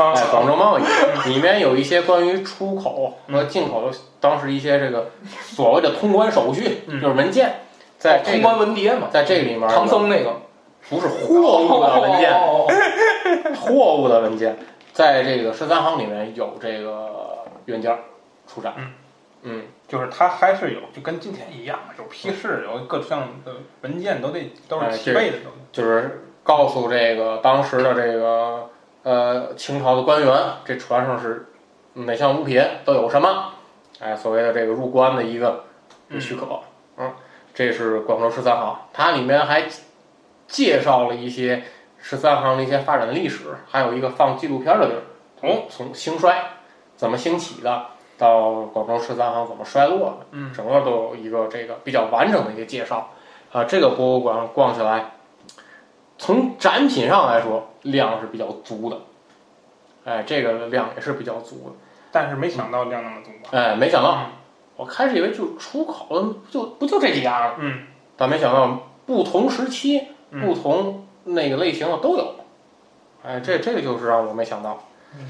[0.00, 0.82] 啊哎，广州贸易
[1.28, 7.00] 里面有一些关于出口和进口的，当时一些这个所谓的通关手续，嗯。
[7.00, 7.60] 就是文件，
[7.98, 10.40] 在通关文牒嘛，在这个里面，唐僧那个
[10.88, 12.32] 不是货物的文件，
[13.54, 14.56] 货物的文件，
[14.92, 17.96] 在这个十三行里面有这个原件
[18.46, 18.72] 出展，
[19.42, 19.58] 嗯。
[19.58, 23.52] 嗯，就是它还是有，就跟今天一样，有批示，有各项的
[23.82, 28.70] 文件都得都是齐备的，都就是告诉这个当时的这个
[29.02, 30.32] 呃清朝的官员，
[30.64, 31.48] 这船上是
[31.94, 33.52] 哪项物品都有什么，
[33.98, 35.64] 哎，所谓的这个入关的一个
[36.20, 36.60] 许可，
[36.96, 37.12] 嗯，
[37.52, 39.64] 这是广州十三行，它里面还
[40.46, 41.64] 介绍了一些
[41.98, 45.02] 十三行的一些发展的历史，还有一个放纪录片的地儿，
[45.40, 46.44] 从，从兴衰
[46.96, 47.86] 怎么兴起的，
[48.22, 53.10] 到广州十三行怎么衰落的，嗯，整个都有一个这个比较完整的一个介绍。
[53.50, 55.12] 啊，这个博物馆逛起来，
[56.16, 58.98] 从展品上来说量是比较足的，
[60.04, 61.72] 哎，这个量也是比较足的。
[62.12, 63.50] 但是没想到量那么足吧？
[63.50, 64.26] 哎，没想到，
[64.76, 69.98] 我开始以为就出口的就不就这几样了，嗯，但没想到不同时期、
[70.30, 72.36] 嗯不同那个类型的都有。
[73.22, 74.78] 哎，这这个就是让我没想到。
[75.14, 75.26] 嗯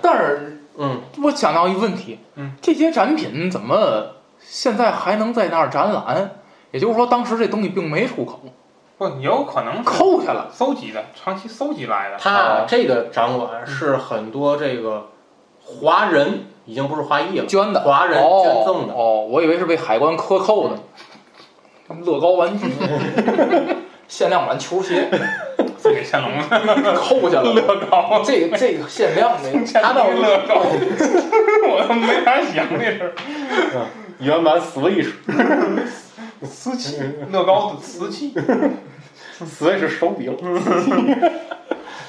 [0.00, 6.38] 但是嗯，我想到一个问题，嗯，这些展品怎么现在还能在那儿展览？
[6.70, 8.40] 也就是说，当时这东西并没出口，
[8.96, 10.48] 不，有可能是扣下了。
[10.52, 12.16] 搜集的，长期搜集来的。
[12.18, 15.08] 它这个展馆是很多这个
[15.60, 18.94] 华人，已经不是华裔了，捐的，华人哦捐赠的。
[18.94, 20.76] 哦，我以为是被海关克扣的。
[22.04, 22.70] 乐高玩具，
[24.06, 25.08] 限量版球鞋
[25.78, 26.30] 送给乾隆
[26.82, 27.52] 的扣下了。
[27.52, 30.56] 乐高，这个这个限量的，他到乐高，
[31.68, 33.12] 我都没法想这事儿。
[34.18, 35.12] 原版 Switch，
[36.44, 38.34] 瓷器，乐高的瓷器
[39.40, 40.36] ，Switch 手柄。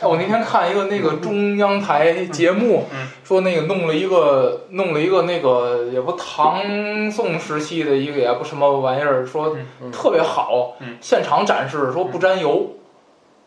[0.01, 9.91] 哎，我那天看一个那个中央台节目嗯嗯，说那个弄了一个弄了一个那个也不唐宋时期的一个也不什么玩意儿，说嗯。
[9.91, 12.77] 特别好嗯，现场展示说不沾油，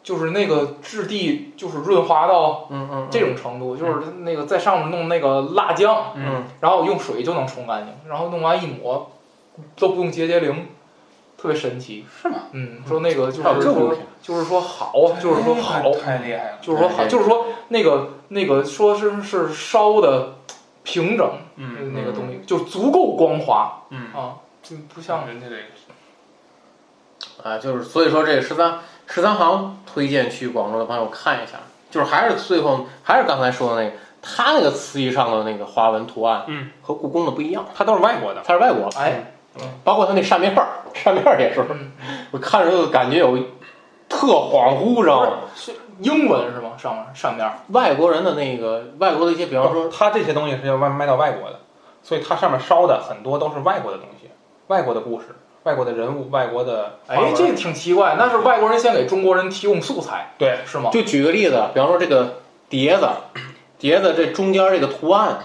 [0.02, 9.12] 就是那个质地就是润滑到嗯嗯，这种程度，就是那个在上面弄那个辣酱，嗯然后用水就能冲干净，然后弄完一抹
[9.76, 10.68] 都不用洁洁灵，
[11.36, 12.04] 特别神奇。
[12.20, 12.38] 是吗？
[12.52, 16.58] 嗯，说那个就是就是说好，就是说好，太厉害了。
[16.60, 20.34] 就是说好，就是说那个那个说是是烧的
[20.82, 25.62] 平整，嗯那个东西就足够光滑嗯，啊，就不像人家这个
[27.48, 31.58] 啊，就是所以说这个十三十三行推荐去广州的朋友看一下，
[31.90, 38.40] 就是还是最后还是刚才说的那个，它那个瓷器上的那个花纹图案，嗯，和故宫的不一样，它都是外国的。
[38.44, 39.34] 它是外国，哎，
[39.84, 41.92] 包括它那扇面儿， 扇面儿也是，嗯，
[42.30, 43.36] 我看着就感觉有
[44.08, 45.36] 特恍惚，知道吗？
[45.54, 46.72] 是英文是吗？
[46.78, 51.60] 上面上面外国人的那个外国的一些，比方说，他这些东西是要卖卖到外国的，
[52.02, 54.30] 所以它上面烧的很多都是外国的东西，
[54.68, 55.26] 外国的故事、
[55.64, 60.90] 外国的人物、外国的花哎，纹这挺奇怪，那是外国人先给中国人提供素材，对，是吗？
[60.92, 63.08] 就举个例子，比方说这个碟子，
[63.78, 65.38] 碟子这中间这个图案。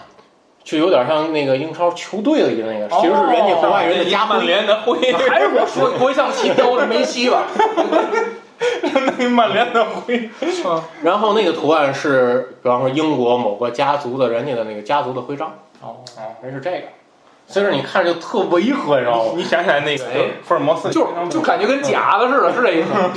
[0.64, 4.46] 就有点像那个英超球队的一个那个，其实是人家国外人的加曼。
[4.46, 5.00] 联的徽，
[5.30, 7.46] 还是我说国象棋标的梅西吧？
[9.18, 10.30] 那曼联的徽。
[11.04, 16.04] 然后那个图案是，比方说英国某个家族的人家的那个家族的徽章，哦，
[16.42, 16.88] 人是这个，
[17.48, 19.32] 所以说你看着就特违和，你知道吗？
[19.38, 22.90] 你想起来那个哎福尔摩斯，就就感觉跟假的似的，是这意思。
[22.94, 23.10] 吗？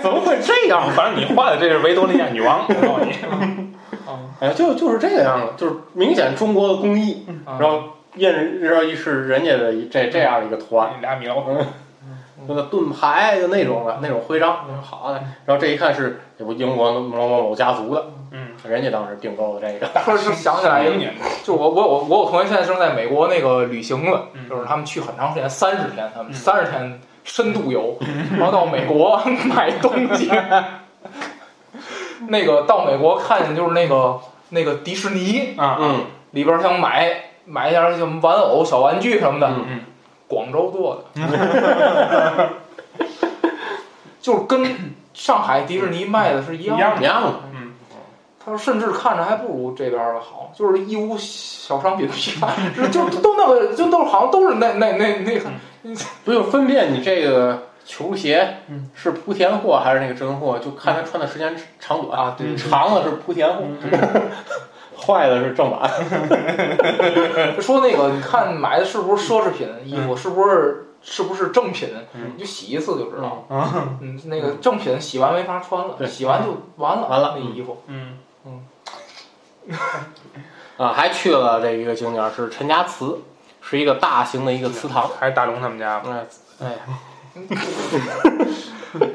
[0.00, 0.88] 怎么会这样？
[0.94, 3.12] 反正你画的这是维多利亚女王，我告诉你，
[4.40, 7.42] 哎，就就是这个样子，就是明显中国的工艺，嗯。
[7.58, 7.82] 然后
[8.14, 11.56] 印然后是人家的这这样的一个图案，俩米老虎，
[12.46, 15.22] 那个盾牌就那种的那种徽章，好的。
[15.46, 18.21] 然后这一看是这不英国某某某家族的，嗯，
[18.64, 21.10] 人家当时订购的这个，说是想起来一个，
[21.42, 27.98] 就我我我我有同学现在正在美国那个旅行了，嗯就是他们去很长时间，三十天，他们三十天深度游，
[28.38, 29.20] 然后到美国
[29.54, 30.30] 买东西，
[32.28, 34.20] 那个到美国看见就是那个
[34.50, 39.80] 那个迪士尼啊，嗯里边想买买一下什么玩偶、小玩具什么的，嗯嗯
[40.28, 42.48] 广州做的，
[44.20, 47.02] 就是跟上海迪士尼卖的是一样的。
[47.02, 47.51] 一样的，嗯，
[48.44, 55.50] 他说，甚至看着还不如这边的好，就是义乌小商品批发，是就都那个，就都好像都是那那那那个，
[56.24, 63.62] 不就分辨你这个球鞋嗯是莆田货还是那个真货，就看他穿的时间长短啊对长的是莆田货，
[64.98, 65.90] 坏的是正版。
[67.60, 73.44] 说那个，你看买的是不是奢侈品衣服，是不是是不是正品，嗯你就洗一次就知道。
[73.50, 77.82] 嗯嗯，那个正品洗完没法穿了，洗完就完了，完了那衣服。
[77.88, 78.18] 嗯，
[80.76, 83.20] 啊，还去了这一个景点儿是陈家祠，
[83.60, 85.08] 是一个大型的一个祠堂。
[85.18, 86.26] 还是大龙他们家，哎，
[86.60, 86.78] 哎，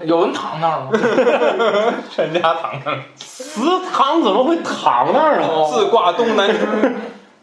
[0.06, 0.90] 有人躺那儿吗？
[2.10, 3.62] 陈家躺上，祠
[3.92, 5.48] 堂怎么会躺那儿呢？
[5.70, 6.96] 自挂东南枝，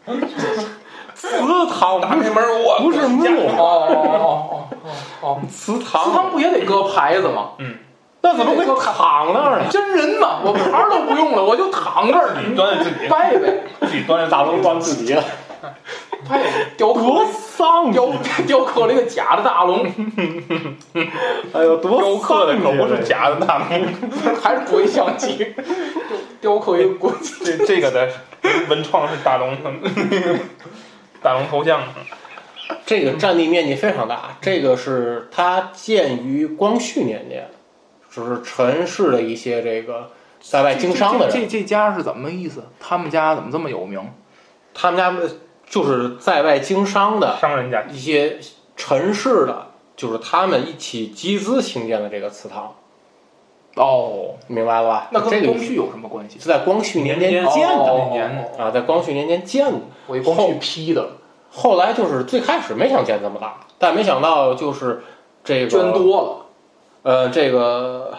[1.13, 4.67] 祠堂打开门我不是墓，哦哦哦哦
[5.21, 5.41] 哦！
[5.49, 7.49] 祠祠堂堂不也得搁牌子吗？
[8.25, 9.67] 那怎么会躺那儿呢？
[9.69, 15.23] 真人嘛，我牌儿都不用了，我就躺这儿，自己端着自己，拜呗，自己锻炼大龙关自己了，
[16.27, 18.11] 拜呗，雕刻多丧雕
[18.47, 19.85] 雕刻了一个假的大龙，
[21.53, 23.25] 哎呦，多雕刻的可不是假。
[23.25, 23.67] 假的大龙，
[24.41, 25.53] 还是鬼相机，
[26.41, 27.11] 雕刻一个鬼。
[27.43, 28.09] 这这个的
[28.69, 29.55] 文创是大龙，
[31.21, 31.79] 大龙头像，
[32.87, 37.47] 这个占地面积非常大，这个是它建于光绪年间，
[38.15, 42.63] 就是陈氏的一些这个在外经商的人，这这家是怎么意思？
[42.79, 43.99] 他们家怎么这么有名？
[44.73, 45.13] 他们家
[45.67, 48.39] 就是在外经商的商人家一些
[48.77, 52.75] 陈氏的，就是他们一起集资兴建的这个祠堂，
[53.75, 55.07] 哦，明白了吧？
[55.11, 56.39] 那跟光绪有什么关系？
[56.39, 59.79] 是在光绪年间建的啊，在光绪年间建的。
[60.23, 61.09] 光绪批的，
[61.49, 65.01] 后来就是最开始没想建这么大，但没想到就是
[65.43, 66.44] 这个捐多了，
[67.05, 68.11] 呃，这个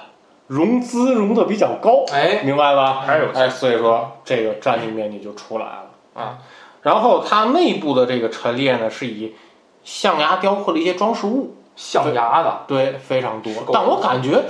[0.47, 3.03] 融资融的比较高，哎，明白吧？
[3.05, 6.39] 还是有哎，所以说这个占地面积就出来了啊。
[6.83, 9.35] 然后它内部的这个陈列呢，是以
[9.83, 14.45] 象牙雕刻的一些装饰物，象牙的，对，非常多但我感觉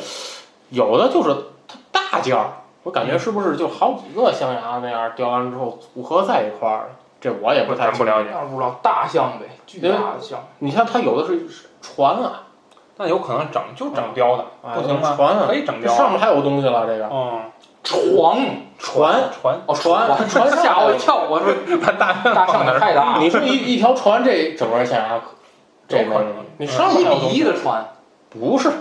[0.69, 1.35] 有的就是
[1.67, 2.51] 它大件儿，
[2.83, 6.91] 我感觉是不是就好几个象牙那样雕完之后组合在一块儿？
[7.19, 8.29] 这我也不太不了解。
[8.31, 11.47] 那不知道大象呗，巨大的象，你像它有的是
[11.81, 12.46] 船啊，
[12.97, 15.15] 但有可能整就整雕的，啊不行吗？
[15.17, 15.45] 船啊。
[15.47, 15.93] 可以整雕。
[15.95, 17.09] 上面还有东西了，这个。
[17.13, 17.41] 嗯，
[17.85, 18.39] 床。
[18.79, 19.31] 船。
[19.31, 19.61] 船。
[19.67, 20.51] 哦船船。
[20.51, 21.53] 吓我一跳，我说
[21.85, 25.21] 把大象大象放那儿，太大了，你说一一条船，这整个象牙
[25.89, 27.85] 这没有可能你上面一比一的船，
[28.31, 28.73] 不是，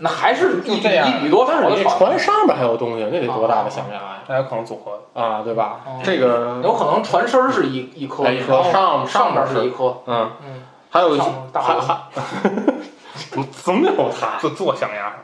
[0.00, 1.98] 那还是一比这样一比多少但是你船？
[1.98, 4.22] 船上面还有东西，那得多大的象牙呀？
[4.26, 5.20] 那有可能组合的。
[5.20, 6.00] 啊，对吧哦？
[6.02, 11.98] 这个有可能船身儿是一一颗，哎一颗上上面是一颗，嗯，嗯，还有一还还
[13.44, 14.38] 总有它？
[14.40, 15.14] 就做象牙上，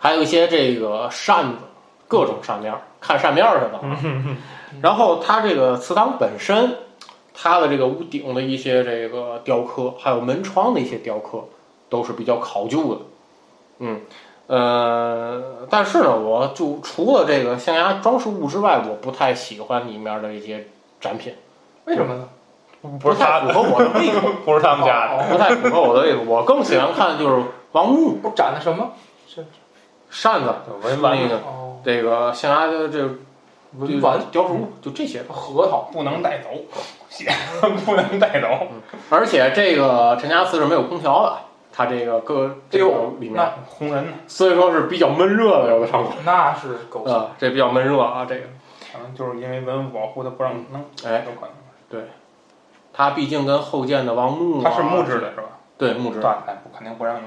[0.00, 1.58] 还有一些这个扇子，
[2.08, 3.98] 各种扇面儿，看扇面儿去了啊。
[4.80, 6.76] 然后它这个祠堂本身，
[7.34, 11.44] 它的这个屋顶的一些这个雕刻，还有门窗的一些雕刻，
[11.88, 13.00] 都是比较考究的。
[13.78, 14.00] 嗯，
[14.46, 20.66] 呃，但是呢，我就除了这个象牙装饰物之外，我不太喜欢里面的一些
[21.00, 21.34] 展品，
[21.84, 22.28] 为什么呢？
[23.00, 25.16] 不是太符合我的胃口， 不是他们家的。
[25.16, 26.22] 哦不太符合我的胃口。
[26.26, 27.42] 我更喜欢看就是
[27.72, 28.92] 王木不展的什么？
[30.10, 33.14] 扇子，文玩那个哦，这个象牙的这个
[33.78, 35.22] 文玩雕塑物，就这些。
[35.28, 36.50] 核桃，不能带走，
[37.08, 37.30] 写
[37.86, 38.46] 不能带走。
[39.08, 41.38] 而且这个陈家祠是没有空调的，
[41.72, 46.12] 它这个各这个里面，红人呢，所以说是比较闷热的，有的场所。
[46.26, 47.14] 那是够呛。
[47.14, 48.42] 啊，这比较闷热啊，这个
[48.92, 52.04] 可能就是因为文物保护，的不让弄，哎，有可能。
[52.92, 55.44] 它毕竟跟后建的王墓、啊，它是木质，的是吧？
[55.78, 57.24] 对木质对，，哎，不肯定不让用。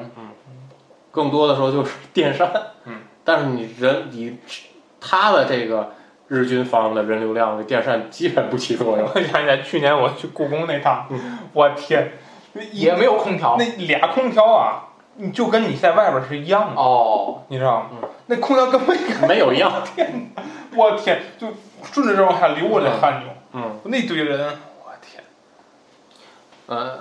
[1.12, 2.51] 更多的时候就是 电扇。
[2.86, 4.38] 嗯，但是你人你
[4.99, 5.93] 它的这个
[6.28, 9.08] 日均房的人流量，这电扇基本不起作用。
[9.13, 11.08] 我想起来，去年我去故宫那趟，
[11.54, 12.12] 我天，
[12.71, 18.10] 也没有空调那俩空调啊，你就跟你在外边是一样的，哦，你知道吗嗯？
[18.28, 20.32] 那空调根本没没有一样， 天
[20.75, 21.47] 我天，就
[21.84, 23.28] 顺着这往下流我这汗就，
[23.60, 24.54] 嗯，那堆人，
[26.67, 26.91] 呃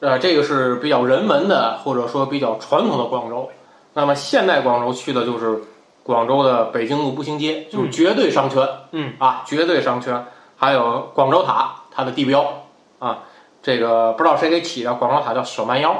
[0.00, 3.50] 呃，这个是比较人文的，或者说比较传统的广州。
[3.92, 5.62] 那么现代广州去的就是
[6.02, 9.14] 广州的北京路步行街，就是绝对商圈，嗯。
[9.18, 10.24] 啊，绝对商圈，
[10.56, 12.62] 还有广州塔，它的地标
[12.98, 13.18] 啊，
[13.62, 15.94] 这个不知道谁给起的，广州塔叫小蛮腰，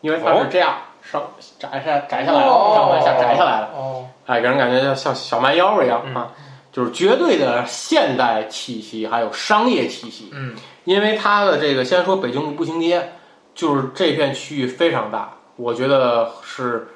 [0.00, 1.22] 因为它是这样上
[1.58, 2.72] 摘下摘下来了，哦。
[2.74, 6.14] 上往下摘下来了，哦，哎，给人感觉像像小蛮腰一样嗯。
[6.14, 6.32] 啊，
[6.76, 10.28] 就是绝对的现代气息，还有商业气息。
[10.34, 13.12] 嗯，因为它的这个，先说北京路步行街，
[13.54, 16.88] 就是这片区域非常大，我觉得是，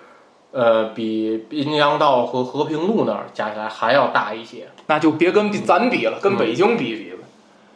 [0.51, 7.25] 呃，比滨江道和和平路那儿加起来还要大一些，那就别跟咱比了，跟北京比比吧。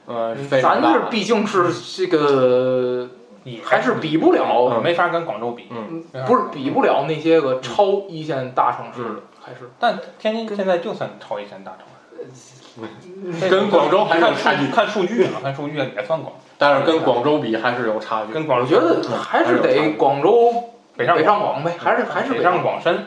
[0.04, 1.08] 呃，非常大咱这。
[1.08, 3.08] 毕竟是这个，
[3.44, 5.68] 你还是比不了，嗯没法跟广州比。
[5.70, 11.93] 嗯，嗯不是比不了那些个超一线大城市的，还是但天津现在就算超一线大城市，
[13.48, 18.32] 跟广州还是有看差距，看数据啊，看数据也算广，但是跟广州比还是有差距。
[18.32, 20.52] 跟广州我觉得还是得广州
[20.96, 23.06] 北上北上广呗，还是还是北上广深，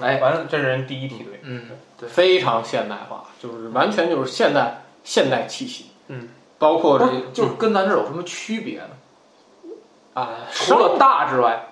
[0.00, 1.40] 哎，完了这是人第一梯队。
[1.42, 1.62] 嗯，
[1.98, 5.86] 对，非常现代化，就是完全就是现代现代气息。
[6.08, 9.72] 嗯，包括这就是跟咱这儿有什么区别呢？
[10.14, 11.68] 啊，除了大之外，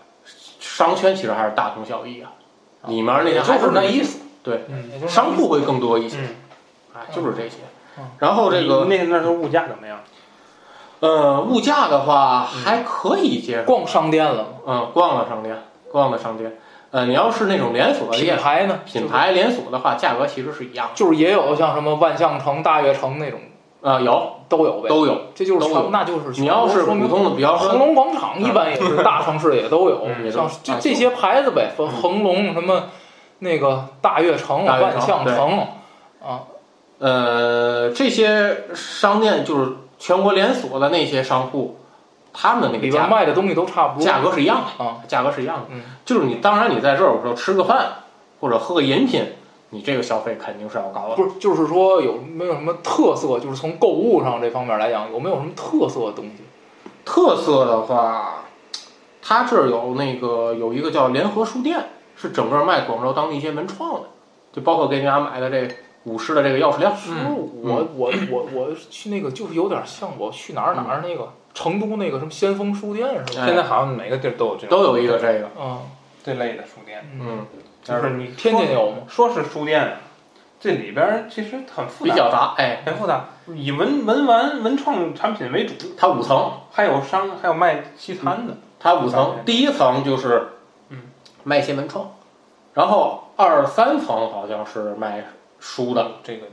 [0.60, 2.32] 商圈其实还是大同小异啊，
[2.86, 4.20] 里面那些还就是那意思。
[4.42, 4.66] 对，
[5.08, 6.18] 商铺会更多一些，
[7.14, 7.58] 就是这些
[7.98, 8.04] 嗯。
[8.18, 9.98] 然后这个那那时候物价怎么样？
[11.00, 14.48] 呃，物价的话还可以接受，逛商店了吗？
[14.66, 15.56] 嗯，逛了商店，
[15.90, 16.56] 逛了商店。
[16.90, 18.78] 呃，你要是那种连锁的品，牌呢？
[18.86, 20.92] 品牌连锁的话，价格其实是一样的。
[20.94, 23.40] 就是也有像什么万象城、大悦城那种
[23.82, 25.22] 啊，有都有呗，都有。
[25.34, 32.84] 这就是都有全那就是你要是说普通的，比方说，恒隆广场一般也是 大城市也都有，像这这些牌子呗，分恒隆什么
[33.40, 35.58] 那个大悦城、大悦城万象城
[36.24, 36.40] 啊，
[37.04, 41.76] 呃，这些商店就是全国连锁的那些商户，
[42.32, 45.62] 他们的那里个价边卖的东西都差不多，价格是一样的，啊，价格是一样的。
[45.68, 47.92] 嗯，就是你当然你在这儿有时候吃个饭
[48.40, 49.22] 或者喝个饮品，
[49.68, 51.16] 你这个消费肯定是要高的。
[51.16, 53.38] 不是，就是说有没有什么特色？
[53.38, 56.42] 就是从购物上这方面来讲，有没有什么特色的东西？
[57.04, 58.44] 特色的话，
[59.20, 61.84] 它这儿有那个有一个叫联合书店，
[62.16, 64.08] 是整个卖广州当地一些文创的，
[64.54, 65.68] 就包括给你俩买的这
[66.04, 66.90] 武士的这个钥匙链。
[67.08, 73.46] 嗯，我我我我去那个就是有点像我去哪儿哪儿那个成都那个什么先锋书店似的，哎。
[73.46, 75.80] 现在好像每个地儿都有这个都有一个这个，嗯。
[76.24, 77.44] 这类的书店，嗯，
[77.82, 78.96] 就是你天津有吗？
[79.06, 79.98] 说是书店，
[80.58, 90.48] 这里边儿其实很复杂，比较杂，哎，很复杂，以文文玩文创产品为主，它五层，还有商，还有卖西餐的，它五层，第一层就是
[90.88, 91.02] 嗯。
[91.42, 92.10] 卖一些文创，
[92.72, 95.26] 然后二三层好像是卖
[95.66, 96.46] 书的，这个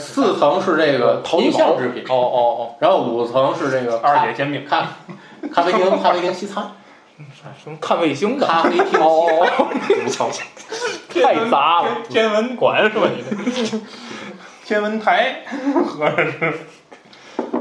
[0.00, 4.86] 四层是这个淘音宝像制品，哦哦哦然后五层是这个二姐煎饼，咖
[5.52, 6.70] 咖啡厅咖啡厅西餐，
[7.62, 10.28] 什么看卫星的，咖啡厅哦，我操，
[11.10, 11.88] 太杂了。
[12.08, 13.08] 天文馆是吧？
[13.44, 13.80] 你这
[14.64, 15.42] 天文台
[15.84, 16.52] 合着是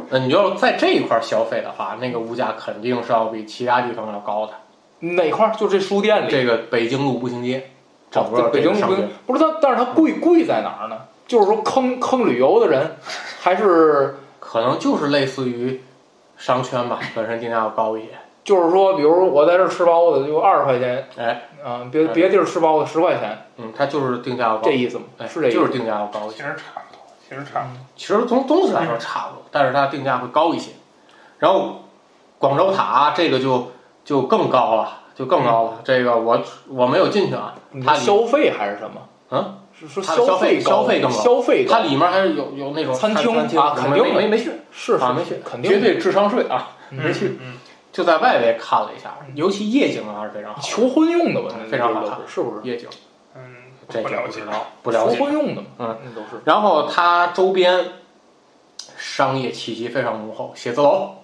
[0.10, 4.54] 那你要在这一块儿消费的话，那个物价肯定是要比其他地方要高的。
[5.00, 5.56] 哪块儿？
[5.56, 6.32] 就这书店里。
[6.32, 7.72] 这个北京路步行街，
[8.16, 8.96] 整哦个北京不
[9.28, 10.98] 不是它，但是它贵贵在哪儿呢？
[11.28, 12.96] 就是说坑坑旅游的人，
[13.42, 15.84] 还是可能就是类似于
[16.38, 18.10] 商圈吧，本身定价要高一些。
[18.44, 25.06] 就是说，比如我在这儿吃包子就二十块钱，哎，啊，别别地儿吃包子十块钱，嗯，它就是定价要高这，意思吗？
[25.18, 25.58] 哎，是这意思。
[25.58, 26.36] 就是定价要高一些。
[26.36, 27.84] 其实差不多，其实差不多。
[27.96, 30.74] 其实从东西来说差不多，但是它定价会高一些。
[31.40, 31.82] 然后
[32.38, 33.72] 广州塔这个就
[34.04, 35.82] 就更高了，就更高了。
[35.84, 39.02] 这个我我没有进去啊，你它消费还是什么？
[39.32, 47.40] 嗯，是说消费消费更高消费它里面还是有有那种餐厅啊肯定没没没去，是啊没去，肯定绝对智商税啊，嗯没去。
[47.42, 47.58] 嗯，
[47.92, 51.50] 就在外围看了一下，尤其夜景啊还是非常好，求婚用的吧？
[51.58, 52.68] 那非常好看是是不是？
[52.70, 52.88] 夜景
[53.36, 53.42] 嗯，
[53.90, 54.46] 这不了解不知。
[54.46, 55.20] 道不了求解。
[55.24, 55.68] 婚用的嘛？
[55.80, 56.42] 嗯，那都是。
[56.46, 57.86] 然后它周边
[58.98, 61.16] 商业气息非常浓厚，写字楼，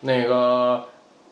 [0.00, 0.84] 那个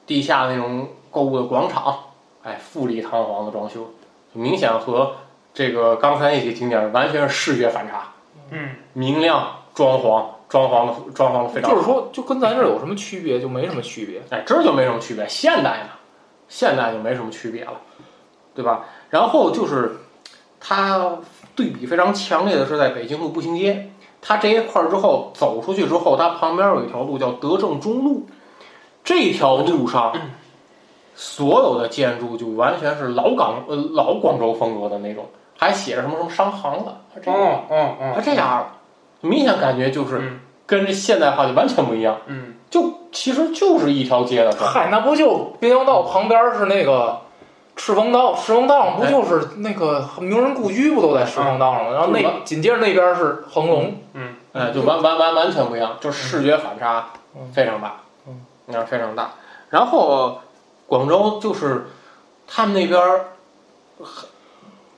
[0.07, 1.99] 地下那种购物的广场，
[2.45, 3.91] 哎，富丽堂皇的装修，
[4.35, 5.17] 明显和
[5.53, 8.13] 这个刚才那些景点完全是视觉反差，
[8.53, 13.41] 嗯，明亮装潢，装潢的装潢的非常好，就是说，就跟咱这儿有什么区别？
[13.41, 14.23] 就没什么区别。
[14.31, 15.27] 哎，这就没什么区别。
[15.29, 15.99] 现代嘛，
[16.49, 17.81] 现代就没什么区别了，
[18.55, 18.85] 对吧？
[19.11, 19.97] 然后就是
[20.61, 21.19] 它
[21.57, 23.91] 对比非常强烈的是在北京路步行街，
[24.23, 28.29] 它这一块儿之后走出去之后，它旁边有一条路叫德政中路，
[29.03, 30.15] 这条路上
[31.21, 35.27] 所有的建筑就完全是老港呃老广州风格的那种，
[35.59, 38.67] 还写着什么什么商行的，还这样，哦哦哦，还这样了，
[39.23, 40.41] 明显感觉就是嗯。
[40.65, 44.59] 跟这现代化就完全不一样，嗯，就其实就是一条街的事。
[44.63, 47.21] 嗨，那不就滨江道旁边是那个
[47.75, 48.35] 赤峰道？
[48.35, 51.93] 赤峰道上不就是那个名人故居不都在赤峰道上吗？
[51.93, 54.35] 然后就是那紧接着那边是恒隆，嗯。
[54.53, 57.51] 哎，就完完完完全不一样，就视觉反差嗯。
[57.51, 57.95] 非常大，
[58.27, 59.31] 嗯，那非常大。
[59.71, 60.39] 然后
[60.89, 61.87] 广州就是
[62.47, 63.27] 他们那边儿，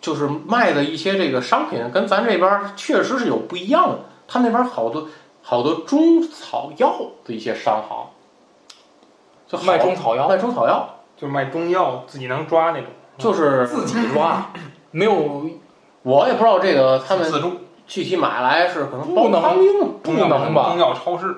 [0.00, 3.98] 就是卖的一些这个商品跟咱这边儿确实是有不一样的。
[4.28, 5.08] 他们那边儿好多
[5.42, 8.06] 好多中草药的一些商行，
[9.48, 12.86] 就卖中草药，卖中草药，就是卖中药，自己能抓那种，
[13.18, 14.52] 就是自己抓，
[14.92, 15.12] 没有
[16.02, 17.52] 我也不知道这个他们自助
[17.88, 19.42] 具体买来是可能不能
[20.02, 21.34] 不能吧中药超市，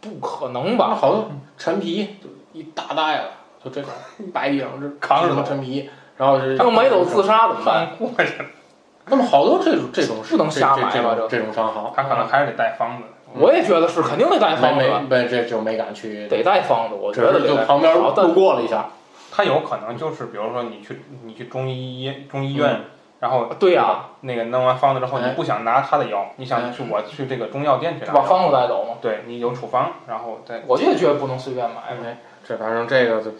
[0.00, 0.94] 不可能吧？
[0.94, 3.24] 好多陈皮就一大袋子，
[3.64, 3.90] 就这种
[4.32, 7.88] 摆地上这扛着么陈皮，然后是要买走自杀怎么办？
[7.88, 8.48] 翻过去了，
[9.06, 13.04] 那么好多这种这种不能瞎买吧这这种这种商行，他可能还是得带方子。
[13.34, 16.94] 我也觉得是，肯定得带方子，没没这就没敢去，得带方子。
[16.94, 18.90] 我觉得就旁边路过了一下，
[19.30, 22.82] 他有可能就是，比如说你去你去中医医中医院，
[23.20, 28.96] 然后对呀，那个弄完方子之后，哎你不想拿他的药，你哎想去我去这个中药店去拿，把方子带走嘛。
[29.00, 31.76] 对你有处方，然后再我也觉得不能随便买。
[31.88, 33.30] 哎，这反正这个就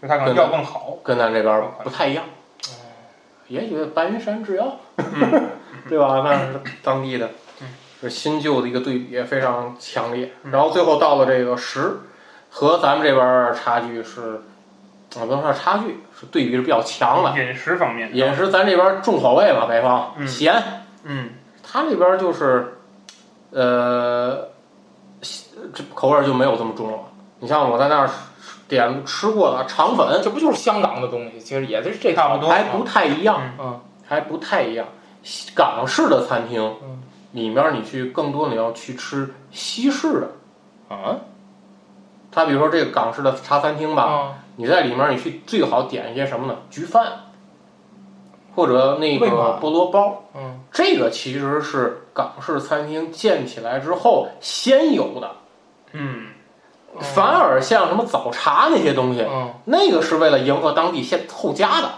[0.00, 0.98] 就他可能药更好。
[1.02, 2.24] 跟咱这边不太一样，
[3.48, 4.76] 也许白云山制药，
[5.88, 6.22] 对吧？
[6.24, 7.30] 那是当地的，
[8.00, 10.32] 是新旧的一个对比非常强烈。
[10.50, 12.00] 然后最后到了这个十，
[12.50, 14.42] 和咱们这边儿差距是，
[15.16, 17.30] 啊，不能说差距，是对比是比较强的。
[17.40, 20.62] 饮食方面，饮食咱这边重口味嘛，北方嗯咸，
[21.04, 21.30] 嗯，
[21.62, 22.78] 他那边就是，
[23.50, 24.48] 呃，
[25.72, 26.98] 这口味儿就没有这么重了。
[27.38, 28.10] 你像我在那儿
[28.68, 31.40] 点吃过的肠粉，这不就是香港的东西？
[31.40, 34.86] 其实也是这差不多还不太一样，嗯，还不太一样。
[35.54, 37.02] 港式的餐厅嗯
[37.32, 40.28] 里面，你去更多你要去吃西式的。
[40.88, 41.16] 啊
[42.30, 46.58] 他比如说这个港式的茶餐厅吧，啊，你在里面你去最好点一些什么呢？
[46.70, 47.06] 焗饭，
[48.54, 50.22] 或者那个菠萝包。
[50.34, 55.30] 嗯，这个其实是港式餐厅建起来之后先有的，
[55.92, 56.26] 嗯，
[57.00, 61.90] 反而像什么早茶那些东西，嗯，那个是为了迎合当地现后加的。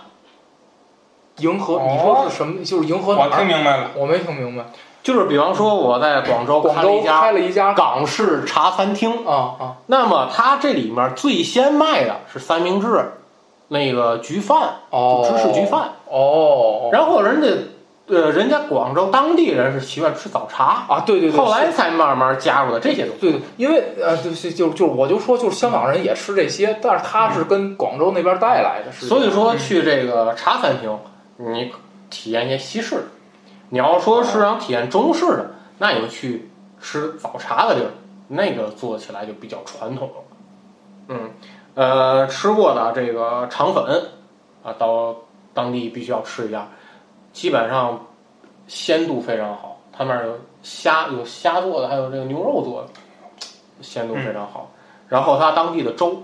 [1.39, 2.65] 迎合哦你说是什么？
[2.65, 3.47] 就是迎合我听？
[3.47, 4.65] 明白了，我没听明白。
[5.03, 13.13] 就是比方说我在广州广州开了一家开了一家港式茶餐厅，啊啊，那么它这里面最先卖的是三明治，
[13.69, 17.49] 那个焗饭，哦，芝士焗饭，哦，然后人家
[18.09, 23.21] 呃人家广州当地人是习惯吃早茶，啊，对对对，后来才慢慢加入的这些东西。
[23.21, 30.99] 对对，因为呃，就是就就我就说，就是香港人也吃这些，但是他是跟广州那边带来的，所以说去这个茶餐厅，
[31.37, 31.71] 你
[32.11, 33.03] 体验一些西式的；
[33.71, 36.51] 你要说是想体验中式的，那你就去
[36.81, 37.91] 吃早茶的地儿，
[38.29, 40.15] 那个做起来就比较传统了。
[41.09, 41.31] 嗯，
[41.75, 43.85] 呃，吃过的这个肠粉
[44.63, 45.17] 啊，到
[45.53, 46.69] 当地必须要吃一下，
[47.33, 48.07] 基本上
[48.67, 49.79] 鲜度非常好。
[49.93, 52.89] 他们那儿有虾，有虾做的，还有这个牛肉做的，
[53.81, 54.71] 鲜度非常好。
[55.09, 56.23] 然后他当地的粥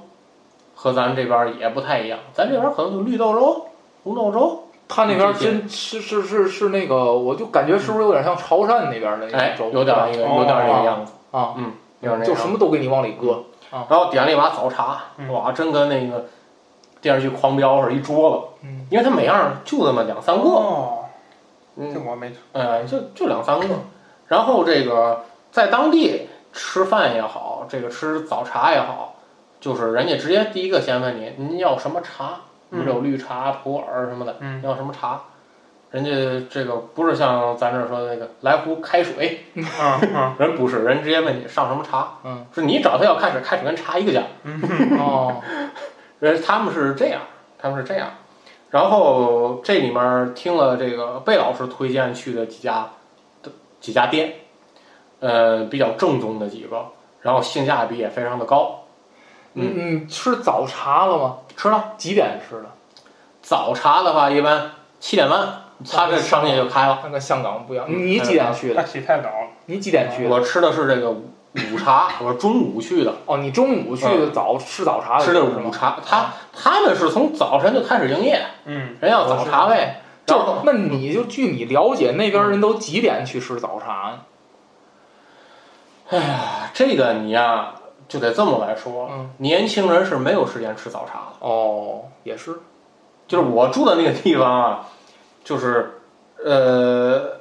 [0.75, 3.67] 和咱这边儿也不太一样，咱这边儿可能就绿豆粥、
[4.05, 13.43] 红豆粥，他那边真是是是是那个，我就感觉是不是有点像潮汕那边的那哎种，粥，有点儿那个，有点儿那个样子，啊，嗯，有点那个就什么都给你往里搁。
[13.91, 16.27] 然后点了一把早茶，嗯哇，真跟那个
[17.05, 21.05] 电视剧《狂飙》是，一桌子，嗯，因为它每样就那么两三个，哦，
[21.77, 22.37] 这嗯，我没吃。
[22.55, 23.67] 哎，就就两三个。
[24.27, 29.17] 然后这个在当地吃饭也好，这个吃早茶也好，
[29.61, 32.41] 就是人家直接第一个先问你，您要什么茶？
[32.71, 35.21] 我们这有绿茶、普洱什么的，嗯要什么茶？
[35.91, 36.11] 人家
[36.51, 39.45] 这个不是像咱这儿说的那个来壶开水，
[39.79, 44.23] 啊嗯 人不是，人直接问你上什么茶，嗯，是你找他要开水，开水跟茶一个价。
[44.99, 45.37] 哦，
[46.21, 47.21] 人他们是这样，
[47.59, 48.11] 他们是这样。
[48.71, 52.91] 然后这里面听了这个贝老师推荐去的几家
[53.43, 54.35] 的几家店，
[55.21, 56.87] 呃，比较正宗的几个，
[57.21, 58.81] 然后性价比也非常的高。
[59.53, 61.37] 你你吃早茶了吗？
[61.57, 62.67] 吃了几点吃的？
[63.41, 65.47] 早茶的话，一般七点半，
[65.89, 66.99] 他这商业就开了。
[67.05, 67.87] 那跟香港不一样。
[67.89, 68.89] 嗯你几点去的他的？
[68.89, 69.49] 起太早了。
[69.67, 70.31] 你几点去的？
[70.31, 71.15] 我吃的是这个
[71.55, 75.47] 午午茶，我是中午去的，哦，你中午去的早吃早茶的吃的是？
[75.47, 75.97] 午茶。
[76.05, 79.95] 他他们是从早晨就开始营业，嗯，人要早茶位。
[80.27, 84.19] 就那你就据你了解，那边人都几点去吃早茶呀？
[86.09, 87.75] 哎呀，这个你呀
[88.09, 91.47] 就得这么来说，嗯年轻人是没有时间吃早茶的。
[91.47, 92.59] 哦，也是。
[93.29, 94.87] 就是我住的那个地方啊，
[95.45, 96.01] 就是
[96.45, 97.39] 呃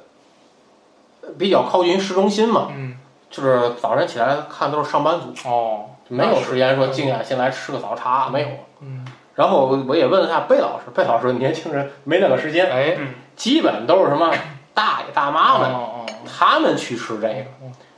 [1.38, 2.96] 比较靠近市中心嘛，嗯，
[3.34, 8.48] 就是早晨起来看都是上班族，哦，没有时间说静下心来吃个早茶，没有。
[8.80, 9.04] 嗯，
[9.34, 12.96] 然后我也问了一下贝老师，贝老师说年轻人没那个时间，哎，
[13.34, 14.32] 基本都是什么
[14.72, 17.34] 大爷大妈们，哦哦他们去吃这个。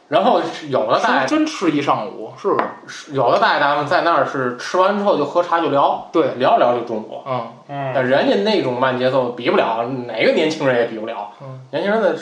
[0.08, 3.12] 然后有的大哦，爷真吃一上午，是不是？
[3.12, 7.22] 有的大爷大妈在那儿是吃完之后就喝茶就聊，对，聊聊就中午。
[7.26, 11.32] 嗯嗯，但人家那种慢节奏比不了，哪个年轻人也比不了。
[11.42, 12.16] 嗯，年轻人的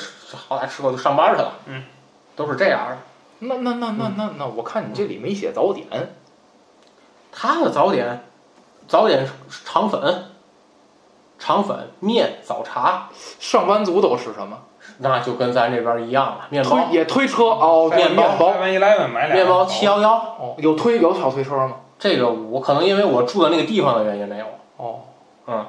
[0.48, 1.82] 好歹吃过就上班去了，嗯，
[2.36, 2.98] 都是这样的。
[3.40, 5.86] 那那那那那那，我看你这里没写早点。
[7.32, 8.24] 他的早点，
[8.86, 9.28] 早点
[9.64, 10.26] 肠粉、
[11.38, 13.08] 肠粉、面、早茶，
[13.40, 14.58] 上班族都吃什么？
[14.98, 16.46] 那就跟咱这边一样了。
[16.50, 21.76] 面包推、也推车哦，面包面包 Seven Eleven 买俩面包七幺幺，哦，有推有小推车吗？
[21.98, 24.46] 这个我可能因为我住的那个地方的原因没有。
[24.76, 25.00] 哦，
[25.46, 25.66] 嗯，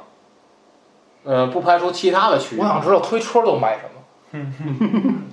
[1.24, 2.66] 呃，不排除其他的区域我。
[2.66, 3.92] 想知道推车都卖什么。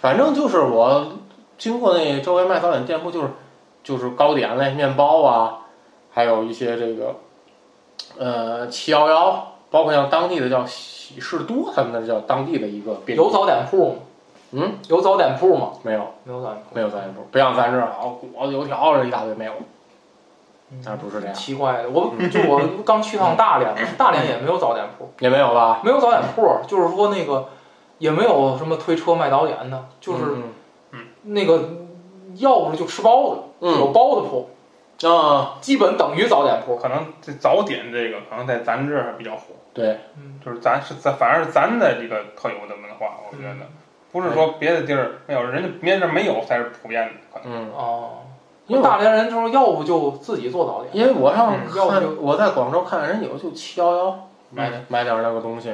[0.00, 1.06] 反正就是我
[1.58, 3.28] 经过那周围卖早点店铺，就是
[3.82, 5.58] 就是糕点类、面包啊，
[6.12, 7.16] 还有一些这个
[8.18, 13.96] 呃七幺幺，包括像当地的叫喜事多，他们那叫当地的一个便利有早点铺吗？
[14.52, 15.72] 嗯，有早点铺吗？
[15.82, 16.74] 没有没有早点铺。
[16.74, 17.96] 没有早点铺，不像咱这儿啊
[18.34, 19.52] 果子油条这一大堆没有，
[20.84, 25.80] 那不是这样，奇怪的，我就我刚去趟大连嘛，大连也没有早点铺，也没有吧？
[25.84, 27.48] 没有早点铺，就是说那个
[28.00, 30.24] 也没有什么推车卖早点的，就是
[30.90, 31.68] 嗯那个
[32.34, 34.50] 要不就吃包子，有嗯包子铺，
[35.08, 36.76] 啊，基本等于早点铺。
[36.76, 43.54] 可能这早点这个可能在咱这儿还比较火，对，嗯，就是咱是咱反而是咱的这个特有的文化，我觉得。
[44.12, 47.68] 不是说别的地儿没有，人家别的地儿没有才是普遍的，可能。
[47.68, 48.10] 嗯，哦，
[48.66, 55.72] 因为大连人就是要不就自己做早点，因为我上嗯要不看就我在广州看人有就七幺幺买买点儿那个东西，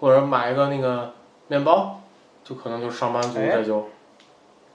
[0.00, 1.12] 或者买一个那个
[1.48, 2.00] 面包，
[2.44, 3.88] 就可能就上班族哎这就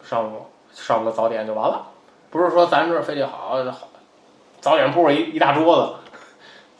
[0.04, 1.88] 上午上个早点就完了，
[2.30, 3.64] 不是说咱这儿非得好好
[4.60, 5.94] 早点铺一一大桌子，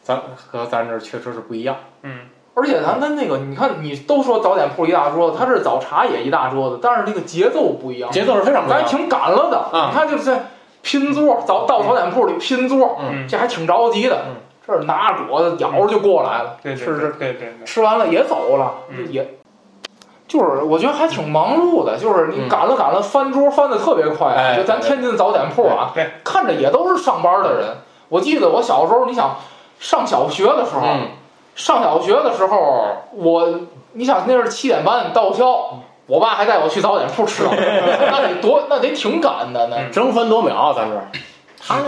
[0.02, 1.76] 咱和咱这儿确实是不一样。
[2.04, 8.86] 嗯，而且咱跟那个，你看你都说早点铺一大桌子，他这早茶也一大桌子，但是这个节奏不一样，节奏是非常不一样。
[8.86, 9.58] 咱挺赶了的。
[9.78, 10.46] 啊你看就是在
[10.82, 14.36] 拼桌，早到早点铺里拼桌，嗯这还挺着急的嗯。
[14.66, 19.38] 这儿拿着果子咬着就过来了，对对是是对对吃完了也走了，嗯也。
[20.32, 24.34] 就是我觉得还挺忙碌的，就是你嗯赶了赶了，翻桌翻的特别快。
[24.34, 27.68] 哎就咱天津早点铺啊，对，看着也都是上班的人。
[28.08, 29.36] 我记得我小时候，你想
[29.78, 31.08] 上小学的时候，嗯，
[31.54, 33.50] 上小学的时候，我
[33.92, 39.90] 你想那是七点半到校，我爸还带我去早点铺吃早点， 那得多那得挺赶的那。
[39.90, 40.96] 争分夺秒，咱这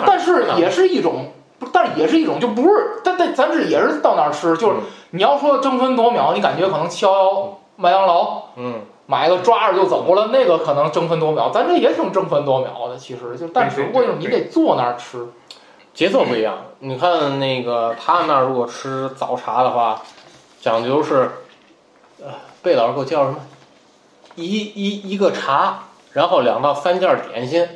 [0.05, 4.81] 但是也是一种，不，但是也是一种，就不是，但但咱这也是到那儿吃，就是嗯
[5.11, 15.27] 你要说争分夺秒，你感觉可能七幺幺、麦当劳，嗯买个抓着就走了，那个可能争分夺秒，咱这也挺争分夺秒的，其实就但只不过就是你得坐那儿吃，
[15.93, 16.57] 节奏不一样。
[16.79, 20.01] 你看那个他们那儿如果吃早茶的话，
[20.61, 21.29] 讲究是，
[22.21, 23.37] 呃，贝老师给我叫什么？
[24.35, 27.67] 一一一个茶，然后两到三件点心，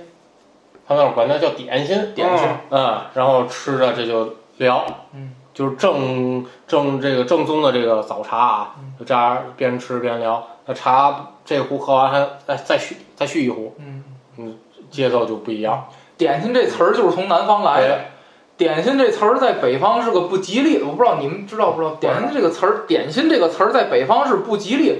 [0.87, 4.83] 他们那儿管那叫点心，点心嗯，然后吃着这就聊，
[5.13, 10.47] 嗯，就是正正这个正宗的这个早茶啊嗯，就这样边吃边聊。
[10.67, 14.03] 那茶这壶喝完还再再续再续一壶，嗯
[14.37, 14.55] 嗯，
[14.91, 15.85] 节奏就不一样。
[16.15, 17.95] 点心这词儿就是从南方来的。
[17.95, 18.11] 哎
[18.55, 21.93] 点心这词儿在北方是个不吉利的，我不知道你们知道不知道？
[21.97, 24.99] 点心这个词儿，点心这个词儿在北方是不吉利。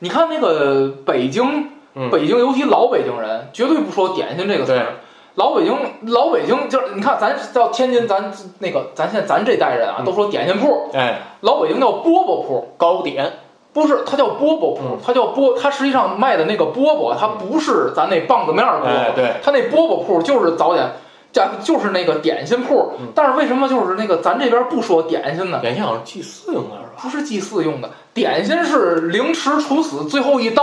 [0.00, 4.94] 你看那个北京，嗯北京尤其老北京人绝对不说点心这个词儿。
[5.36, 13.30] 老北京，老北京就是你看，咱到天津，咱那个咱现在咱这代人啊，嗯都说点心铺，哎，老北京叫饽饽铺，糕点，
[13.74, 20.90] 不是，它叫饽饽铺嗯，它叫饽，它实际上卖的那个饽饽，它不是咱那棒子面儿饽饽，哎对，它那饽饽铺就是早点，
[21.32, 23.08] 家就是那个点心铺嗯。
[23.14, 25.60] 但是为什么就是那个咱这边不说点心呢？
[25.60, 27.02] 点心好像祭祀用的是吧？
[27.02, 30.62] 不是祭祀用的，点心是凌迟处死最后一刀，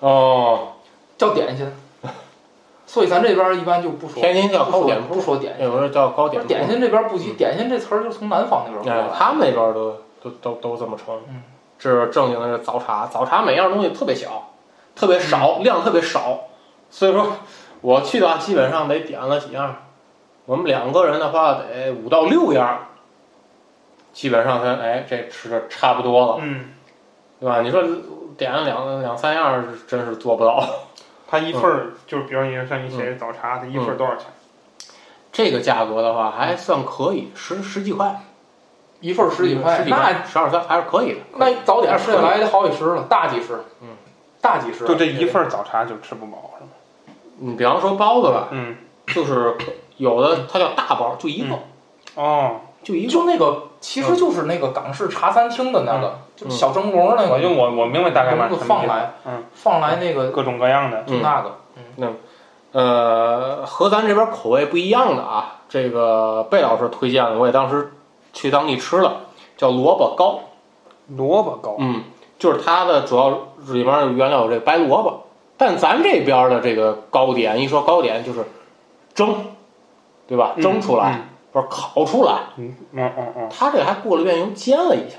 [0.00, 0.68] 哦，
[1.18, 1.70] 叫点心。
[2.94, 5.66] 所以咱这边一般就不说，天津叫糕点铺不说点心。
[5.66, 6.46] 有人叫糕点铺。
[6.46, 11.18] 点心这边不提，点心这词儿就从南方那边过来，哎他们那边都都都都这么称。
[11.28, 11.42] 嗯，
[11.76, 14.50] 这是正经的是早茶，早茶每样东西特别小，
[14.94, 16.38] 特别少，量特别少，
[16.88, 17.26] 所以说
[17.80, 19.74] 我去的话基本上得点了几样。
[20.46, 22.78] 我们两个人的话得五到六样，
[24.12, 26.66] 基本上咱哎这吃的差不多了，嗯，
[27.40, 27.60] 对吧？
[27.60, 27.82] 你说
[28.38, 30.64] 点了两两三样，真是做不到。
[31.34, 34.26] 它一份儿就是，比方你像你写早茶，它一份儿多少钱？
[35.32, 38.20] 这个价格的话还算可以，十十几块，
[39.00, 41.18] 一份儿十几块十，几那块，十二三还是可以的。
[41.38, 43.88] 那早点吃下来得好几十了，大几十，嗯，
[44.40, 44.86] 大几十。
[44.86, 46.70] 就这一份儿早茶就吃不饱，是吗？
[47.38, 48.76] 你比方说包子吧，嗯，
[49.08, 49.56] 就是
[49.96, 51.58] 有的它叫大包，就一个，
[52.14, 53.10] 哦，就一个。
[53.10, 61.56] 就那个，其实就是那个港式茶餐厅的那个，就小蒸笼那个，我就我我明白大概嘛笼放来，嗯，放来那个各种各样的，就那个，
[61.96, 62.16] 嗯
[62.70, 67.92] 呃，和咱这边口味不一样的啊，这个贝老师推荐的，我也当时
[68.32, 69.22] 去当地吃了，
[69.56, 70.40] 叫萝卜糕。
[71.16, 72.02] 萝卜糕，嗯，
[72.38, 73.28] 就是它的主要
[73.68, 75.20] 里面有原料有这白萝卜，
[75.58, 78.42] 但咱这边的这个糕点，一说糕点就是
[79.14, 79.36] 蒸，
[80.26, 80.54] 对吧？
[80.62, 85.18] 蒸出来、不是烤出来，嗯嗯嗯嗯，它这还过了遍油煎了一下，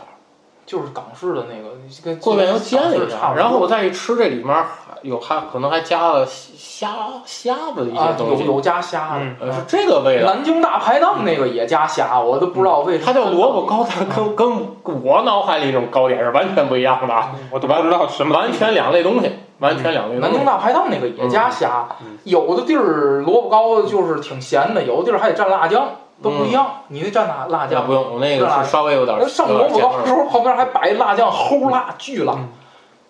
[0.66, 4.66] 就是港式的那个，跟过了遍油煎了一下，然后我再一吃，这里面还
[5.02, 6.90] 有还可能还加了虾
[7.26, 10.34] 虾子的一些啊，东西，有有加虾的嗯，呃是这个味道。
[10.34, 13.06] 南京大排档那个也加虾，我都不知道为什么。
[13.06, 14.36] 它叫萝卜糕，它跟
[14.84, 20.44] 跟我脑海里那种糕点是完全不一样的啊，我都不知道什么完全两类东西，完全两类南京。
[20.44, 25.88] 大排档那个也加虾嗯，有的地儿萝卜糕就是挺咸的，有的地儿还得蘸辣酱，
[26.22, 26.82] 都不一样。
[26.88, 27.94] 你那蘸哪辣酱那不。
[27.94, 32.34] 用，我那个是稍微有点那上萝卜糕的时候，旁边还摆一辣酱，齁辣，巨辣。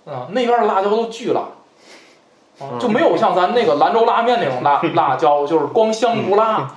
[0.06, 1.42] 啊，那边的辣椒都巨辣，
[2.80, 6.70] 就没有像咱那个兰州拉面那种辣 辣椒，就是光香不辣。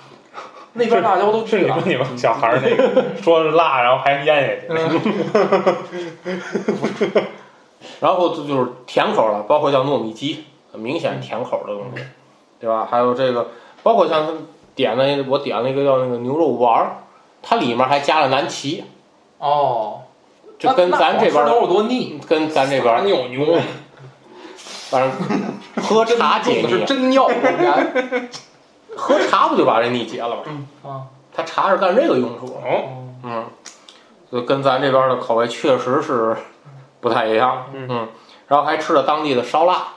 [0.75, 4.79] 那边辣椒都巨辣是你小孩儿那个说是辣，然后还咽下去，嗯，
[8.01, 12.05] 然后这就是甜口的，包括像糯米鸡，很明显甜口的东西，
[12.61, 12.87] 对吧？
[12.89, 13.49] 还有这个，
[13.83, 14.29] 包括像
[14.79, 16.99] 点了，我点了一个叫那个牛肉丸儿，
[17.43, 18.85] 它里面还加了南芪，
[19.39, 20.03] 哦，
[20.57, 23.59] 就跟咱这边儿牛肉多腻，跟咱这边儿牛牛，
[24.89, 25.11] 反正
[25.83, 28.31] 喝 茶解腻真尿盐
[28.95, 30.43] 喝茶不就把这腻解了吗？
[30.85, 31.03] 啊。
[31.35, 32.47] 它茶是干这个用处。
[32.47, 33.45] 哦，嗯，
[34.31, 36.37] 就跟咱这边的口味确实是
[37.01, 37.67] 不太一样。
[37.73, 38.09] 嗯
[38.47, 39.89] 然后还吃了当地的烧腊，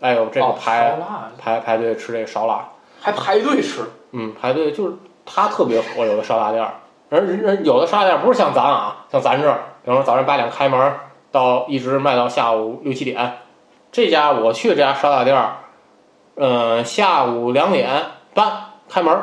[0.00, 0.98] 哎呦，这个哦排、
[1.38, 2.68] 排排队吃这个烧腊，
[3.00, 3.82] 还排队吃，
[4.12, 4.94] 嗯，排队就是
[5.24, 6.74] 他特别火，有的烧腊店儿，
[7.08, 10.94] 人人有的烧腊店儿不是像咱啊，像咱这儿，比方说早上八点开门，
[11.30, 13.38] 到一直卖到下午六七点。
[13.92, 15.56] 这家我去的这家烧腊店儿，
[16.36, 17.88] 嗯、下午两点
[18.34, 19.16] 半开门，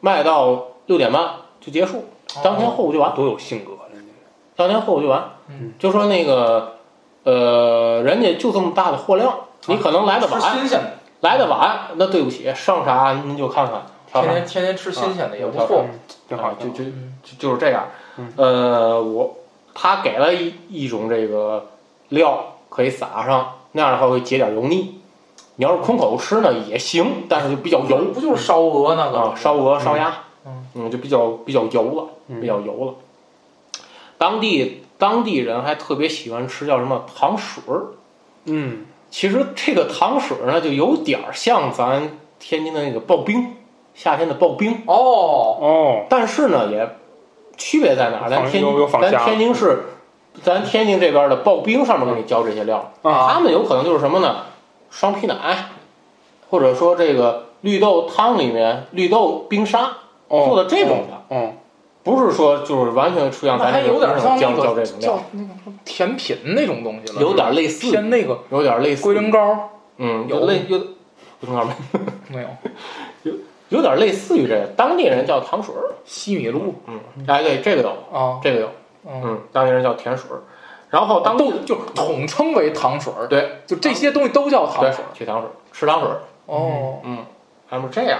[0.00, 2.04] 卖到六点半就结束，
[2.42, 3.12] 当天货物就完。
[3.14, 4.12] 多有性格，人家
[4.54, 5.30] 当天货物就完。
[5.48, 6.76] 嗯，就说那个，
[7.24, 9.34] 呃，人家就这么大的货量，
[9.66, 15.84] 你可能来的吃晚，新鲜的，来的晚，那对不起，剩啥您就看看，天天天天吃新鲜的也不啊错。
[16.28, 17.88] 挺好，啊就就嗯就就是这样。
[18.16, 19.36] 嗯呃，我
[19.74, 21.66] 他给了一一种这个
[22.08, 25.00] 料可以撒上，那样的话会解点油腻。
[25.56, 32.08] 你要是空口吃呢也行，但是就比较油不就是烧鹅那个啊，烧鹅、烧鸭，嗯嗯，就比较比较油了。
[32.28, 32.94] 嗯比较油了。
[34.18, 37.86] 当地当地人还特别喜欢吃叫什么糖水儿，
[38.44, 43.54] 嗯，其实这个糖水呢，就有点儿像咱天津的那个刨冰，
[43.98, 44.82] 夏天的刨冰。
[44.86, 44.94] 哦，
[45.60, 46.88] 哦，但是呢，也
[47.56, 48.30] 区别在哪儿？
[48.30, 49.86] 咱天放有有放咱天津市，
[50.40, 54.36] 咱天津这边的刨冰上面给你浇这些料，啊他们有可能就是什么呢？
[54.88, 55.34] 双皮奶，
[56.48, 59.90] 或者说这个绿豆汤里面绿豆冰沙
[60.28, 61.56] 做的这种的，嗯，
[62.04, 65.48] 不是说就是完全出现咱还有点种像那个叫这种料，那个
[65.84, 70.84] 甜品那种东西了，有点类似，偏那个有点类似龟苓膏嗯，有类有类
[71.42, 71.66] 有，有点
[72.28, 72.48] 没有？
[73.68, 76.74] 有点类似于这个，当地人叫糖水儿，西米露。
[76.86, 78.68] 嗯，哎对，这个有，啊，这个有，
[79.06, 80.40] 嗯，嗯，当地人叫甜水儿，
[80.88, 85.08] 然后当地都就统称为糖水儿，对，就这些东西都叫糖水儿。
[85.12, 87.18] 去糖水儿，吃糖水儿，哦，嗯，
[87.68, 88.18] 他们这样，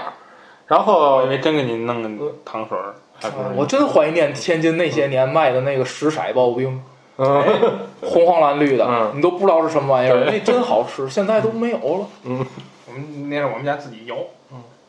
[0.67, 6.83] 然后因为真给你弄个糖水儿，还不是我真怀念天津那些年卖的那个石色刨冰，
[7.17, 7.43] 嗯。
[8.01, 9.11] 红黄蓝绿的，嗯。
[9.15, 12.07] 你都不知道是什么玩意儿，那真好吃，现在都没有了。
[12.23, 12.45] 嗯。
[12.87, 14.15] 我们那是我们家自己摇，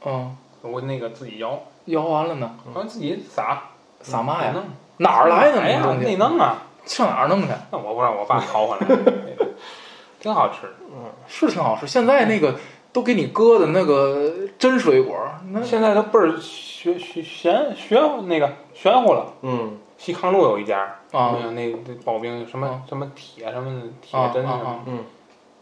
[0.07, 3.63] 嗯，我那个自己摇，摇完了呢，我们自己撒
[4.03, 4.53] 撒嘛呀？
[4.55, 4.63] 弄
[4.99, 5.95] 哪儿来的哎呀？
[6.01, 7.49] 内弄啊， 上哪儿弄去？
[7.71, 9.13] 那我不知道，我爸淘回来的，
[10.21, 11.05] 挺好吃嗯。
[11.27, 11.87] 是挺好吃。
[11.87, 12.55] 现在那个
[12.93, 15.17] 都给你搁的那个真水果，
[15.53, 19.33] 那现在都倍儿玄玄玄玄那个玄乎了。
[19.43, 20.81] 嗯，西康路有一家，
[21.13, 24.91] 啊那个那那刨冰什么啊什么铁什么的铁啊针什么啊啊，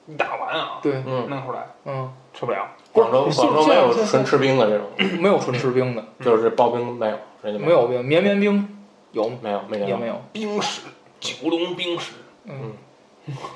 [0.07, 2.67] 一大碗啊，对，嗯，弄出来嗯，吃不了。
[2.93, 4.87] 广州广州 没有纯吃冰的这种，
[5.21, 7.87] 没有纯吃冰的，就是刨冰没有，人家没有。
[7.87, 8.69] 冰，绵绵冰
[9.13, 9.31] 有？
[9.43, 10.21] 没有没有，也没有。
[10.33, 10.83] 冰室，
[11.21, 12.13] 九龙冰室，
[12.47, 12.73] 嗯，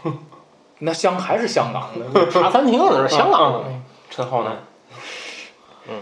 [0.81, 2.27] 那香还是香港的。
[2.31, 3.65] 茶餐厅那是香港的。
[3.69, 3.83] 嗯。
[4.11, 4.59] 陈浩南，
[5.89, 5.95] 嗯。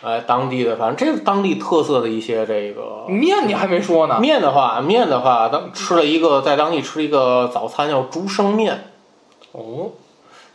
[0.00, 8.92] 哎，当地的，反正这是当地特色的一些这个面你还没说呢，面的话，面的话，当吃了一个在当地吃了一个早餐叫竹升面，
[9.50, 9.90] 哦，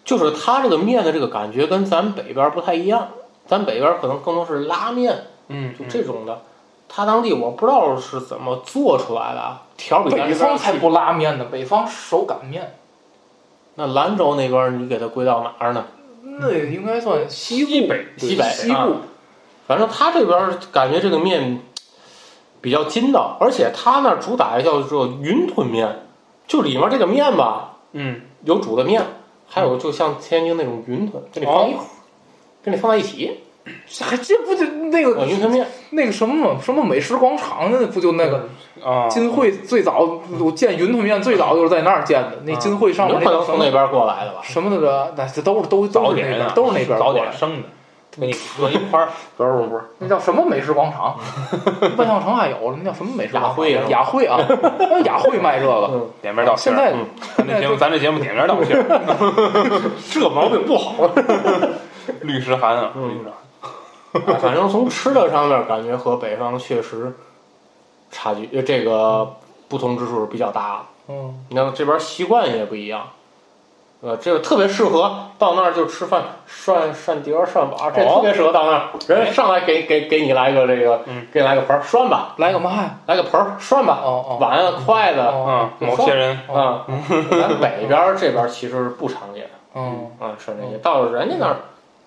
[0.03, 3.07] 就是它这个面的这个感觉跟咱北边不太一样，
[3.45, 6.41] 咱北边可能更多是拉面，嗯，就这种的。
[6.89, 12.75] 它当地我不知道是怎么做出来的啊，条儿比咱北方才不拉面呢，北方手擀面，
[13.75, 15.85] 那兰州那边儿你给它归到哪儿呢？
[16.39, 18.95] 那应该算西部西北西北西啊部
[19.67, 21.61] 反正他这边儿感觉这个面
[22.61, 26.05] 比较筋道，而且他那儿主打的叫做云吞面，
[26.47, 29.03] 就里面这个面吧，嗯，有煮的面，
[29.47, 31.87] 还有就像天津那种云吞，给你放一块儿，
[32.63, 33.39] 给你放在一起，
[33.87, 35.67] 这还这不就那呃，个云吞面。
[35.91, 38.47] 那个什么嘛，什么美食广场那不就那个
[38.83, 44.39] 啊，金汇最早我见云吞面最早就是在那儿见的，那金汇上有面那个什么可能从那边过来的吧？
[44.43, 47.33] 什么的，那这都是都早都是那边都是那边早过来点。
[47.33, 47.67] 生的，
[48.19, 51.17] 给你搁一块儿，不是不是，那叫什么美食广场？
[51.97, 53.49] 万象城还有了，那叫什么美食广场？
[53.51, 54.39] 雅惠啊雅惠啊，
[55.05, 55.89] 雅惠卖这个。
[55.91, 57.05] 嗯，点名道姓在嗯
[57.37, 61.09] 咱这节目， 咱这节目点名道姓儿，这毛病不好。
[62.21, 63.33] 律师函啊，嗯律师函。
[63.33, 63.39] 啊
[64.39, 67.11] 反正从吃的上面，感觉和北方确实
[68.11, 69.35] 差距，呃这个
[69.67, 70.79] 不同之处是比较大的。
[71.09, 73.07] 嗯，你看这边习惯也不一样，
[74.05, 78.15] 呃，这个特别适合到那儿就吃饭涮涮碟儿涮碗儿，这哦。
[78.15, 81.25] 特别适合到那儿，人上来给给给你来个这个，嗯。
[81.31, 82.95] 给你来个盆儿涮吧，来个嘛呀？
[83.05, 84.03] 来个盆儿涮吧，
[84.41, 86.85] 碗啊筷子哦嗯，某些人啊，
[87.31, 91.55] 咱北边儿这边儿其实不常见嗯，啊，涮这些，到了人家那儿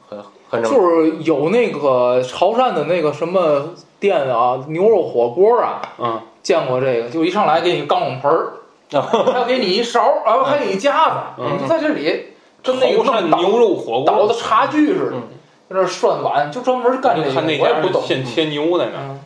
[0.07, 0.63] 很很。
[0.63, 1.17] 就是。
[1.23, 8.53] 有那个潮汕的那个什么店啊，牛肉火锅啊，嗯，见过这个，就一上来给你钢桶盆儿，
[8.91, 15.17] 还要给你一勺儿，啊，还给你夹子，就在这里跟那个牛肉火锅，倒的茶具似的。
[15.17, 15.23] 嗯，
[15.69, 18.03] 在那儿涮碗，就专门干这个，我也不懂。
[18.05, 19.21] 现切牛在那儿，嗯，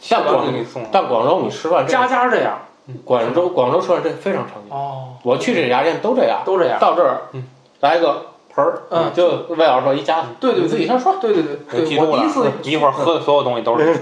[0.00, 0.84] 像广给你送。
[0.92, 2.58] 但广州你吃饭家家这样。
[3.04, 6.78] 广州广州吃饭这非常常见，哦，我去这家店都这样，都这样。
[6.80, 7.44] 到这儿嗯。
[7.80, 9.12] 来个盆儿，嗯。
[9.14, 11.20] 就魏老师说一夹子，对对你自己先涮。
[11.20, 11.56] 对对对。
[11.70, 12.10] 对，记住了。
[12.10, 13.96] 我第一次，你一会儿喝的所有东西都是。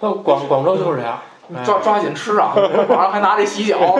[0.00, 1.18] 那 广广州就是这样，哎
[1.64, 2.54] 抓抓紧吃啊！
[2.88, 3.78] 晚上还拿这洗脚，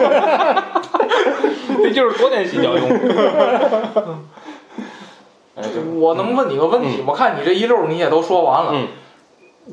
[1.83, 2.89] 这就是昨天洗脚用。
[5.99, 7.03] 我能问你个问题？
[7.05, 8.87] 我看你这一溜儿你也都说完了，嗯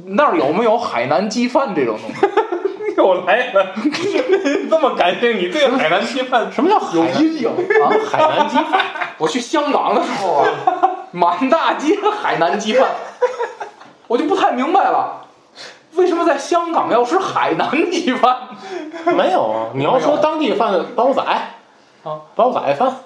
[0.09, 2.17] 那儿有没有海南鸡饭这种东西？
[2.97, 3.75] 又来了，
[4.71, 7.93] 这么感谢，你对海南鸡饭什么叫有阴影啊！
[8.11, 8.81] 海南鸡饭？
[9.19, 10.49] 我去香港的时候啊，
[11.13, 12.89] 满大街海南鸡饭，
[14.09, 15.26] 我就不太明白了，
[15.97, 18.37] 为什么在香港要吃海南鸡饭？
[19.17, 21.23] 没有啊，你要说当地饭煲仔
[22.03, 22.97] 啊，煲仔饭，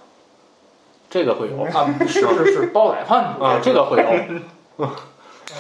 [1.09, 4.87] 这个会有啊，是是是，煲仔饭啊，这个会有，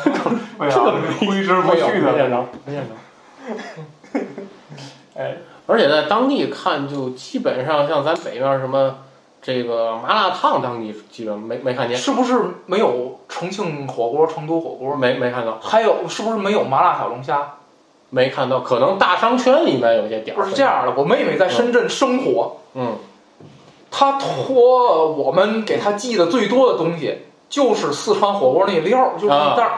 [0.04, 2.12] 这个挥之不去的。
[2.12, 2.94] 没见着，没见着。
[5.16, 8.98] 哎，而且在当地看，就基本上像咱北面什么
[9.42, 14.94] 这个麻辣烫，当地基本没没看见，是不是没有重庆火锅、成都火锅？
[14.94, 17.54] 没没看到，还有是不是没有麻辣小龙虾？
[18.10, 18.60] 没看到。
[18.60, 22.96] 可能大商圈里面有些点儿不是这，样的，我妹妹在深圳生活，嗯
[23.90, 29.72] 她托我们给她寄的最多的东西就是四川火锅那料儿，就是那袋儿，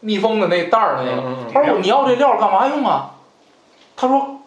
[0.00, 1.22] 密封的那袋儿的那个。
[1.52, 3.10] 她说你要这料儿干嘛用啊？
[3.94, 4.40] 她说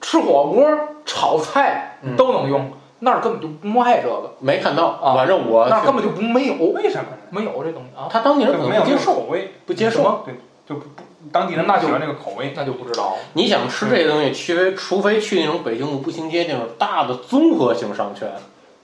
[0.00, 0.66] 吃火锅、
[1.04, 4.86] 炒菜嗯都能用，那儿根本就不卖这个，没看到。
[5.02, 7.16] 啊反正我那儿根本就不没有，为什么呢？
[7.30, 10.22] 没有这东西啊，他当地人可能不接受，口味，不接受。
[10.24, 10.34] 对，
[10.68, 12.52] 就不不当地人那就不喜欢这个口味。
[12.56, 13.16] 那就不知道了。
[13.34, 18.30] 你想吃这些东西，除非除非去那种北京的步行街那种大的综合性商圈，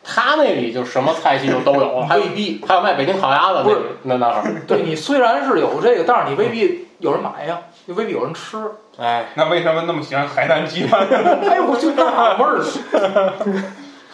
[0.04, 8.58] 他那里就什么菜系就都有， 还有未必，还有卖北京烤鸭的不是那那那儿，对你虽然是有这个，但是你未必有人买呀，也未必有人吃。
[8.98, 11.00] 哎，那为什么那么喜欢海南鸡饭？
[11.10, 12.62] 哎我，就纳闷儿，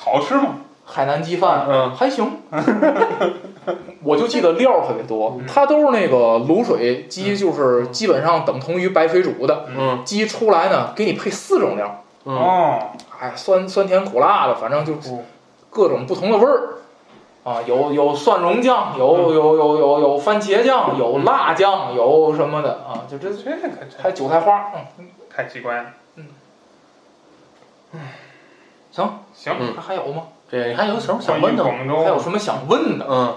[0.02, 0.56] 好吃吗？
[0.86, 2.40] 海南鸡饭，嗯，还行。
[4.02, 5.46] 我就记得料特别多，嗯。
[5.46, 9.66] 它都是那个卤水鸡，就是基本上等同于白水煮的。
[9.76, 10.00] 嗯。
[10.04, 12.78] 鸡出来呢，给你配四种料，嗯，哦，
[13.20, 15.14] 哎，酸酸甜苦辣的，反正就是
[15.68, 16.78] 各种不同的味儿。
[17.44, 22.70] 啊，有有蒜蓉酱，有有有有有番茄酱，有辣酱，有什么的。
[22.88, 23.04] 啊？
[23.08, 23.68] 就这这个
[24.02, 25.84] 还有韭菜花，嗯，太奇怪了。
[29.00, 30.22] 行，行，嗯还还有吗？
[30.50, 31.70] 这你还有什么想问的吗？
[31.70, 33.06] 广州，还有什么想问的？
[33.08, 33.34] 嗯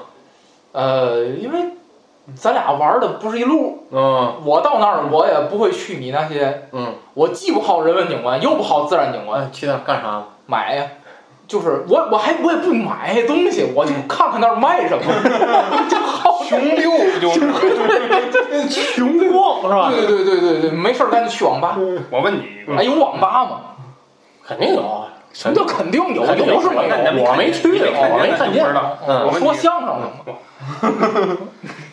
[0.73, 1.59] 呃，因为
[2.35, 10.23] 咱俩玩的不是一路，嗯我到那儿我也不会去你那些，嗯，我既不好人文景观，又不好自然景观，哎，去那儿干啥呢？
[10.45, 10.85] 买呀。
[11.45, 15.03] 就是我，我还我也不买东西，我就看看那儿卖什么，
[15.89, 16.89] 就好穷溜
[17.19, 17.41] 就是。
[18.69, 19.91] 穷逛是吧？
[19.91, 21.77] 对对对对对，没事儿干就去网吧。
[22.09, 23.59] 我问你一个，哎，有网吧吗？
[24.47, 26.23] 肯定有啊，什么叫肯定有？
[26.23, 26.75] 有是没？
[27.19, 30.37] 我没去我没看见我说相声的嘛。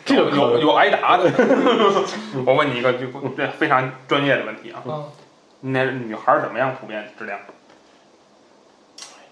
[0.05, 1.23] 这个有有挨打的。
[2.45, 5.05] 我问你一个就不这非常专业的问题啊，嗯，
[5.61, 6.75] 那女孩儿怎么样？
[6.79, 7.39] 普遍质量？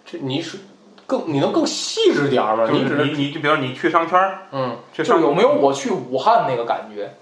[0.05, 0.57] 这你是
[1.05, 2.67] 更你能更细致点儿吗？
[2.71, 7.13] 你你你就比如你去商圈儿，嗯就有没有我去武汉那个感觉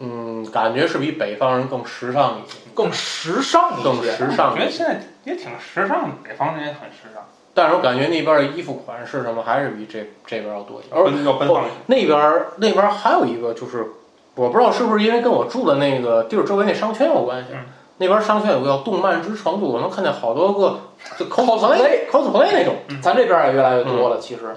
[0.00, 4.12] 嗯，感觉是比北方人更时尚一些，更时尚更一些？
[4.12, 4.56] 时尚一些。
[4.56, 10.88] 我觉得现在也挺时尚的，北方人也很时尚，但是我感觉那边的衣服款式什么还是比这这边要多一些。
[10.94, 11.74] 而奔要奔放一些。
[11.86, 13.86] 那边儿那边儿还有一个就是，
[14.34, 17.50] 我不知道是不是因为跟我住的那个地儿周围那商圈有关系。
[17.52, 17.64] 嗯
[18.00, 20.78] 那边儿商圈有个叫动漫之城，就我能看见好多个
[21.18, 24.54] 就 cosplay cosplay 那种，咱这边也越来越多了，其实。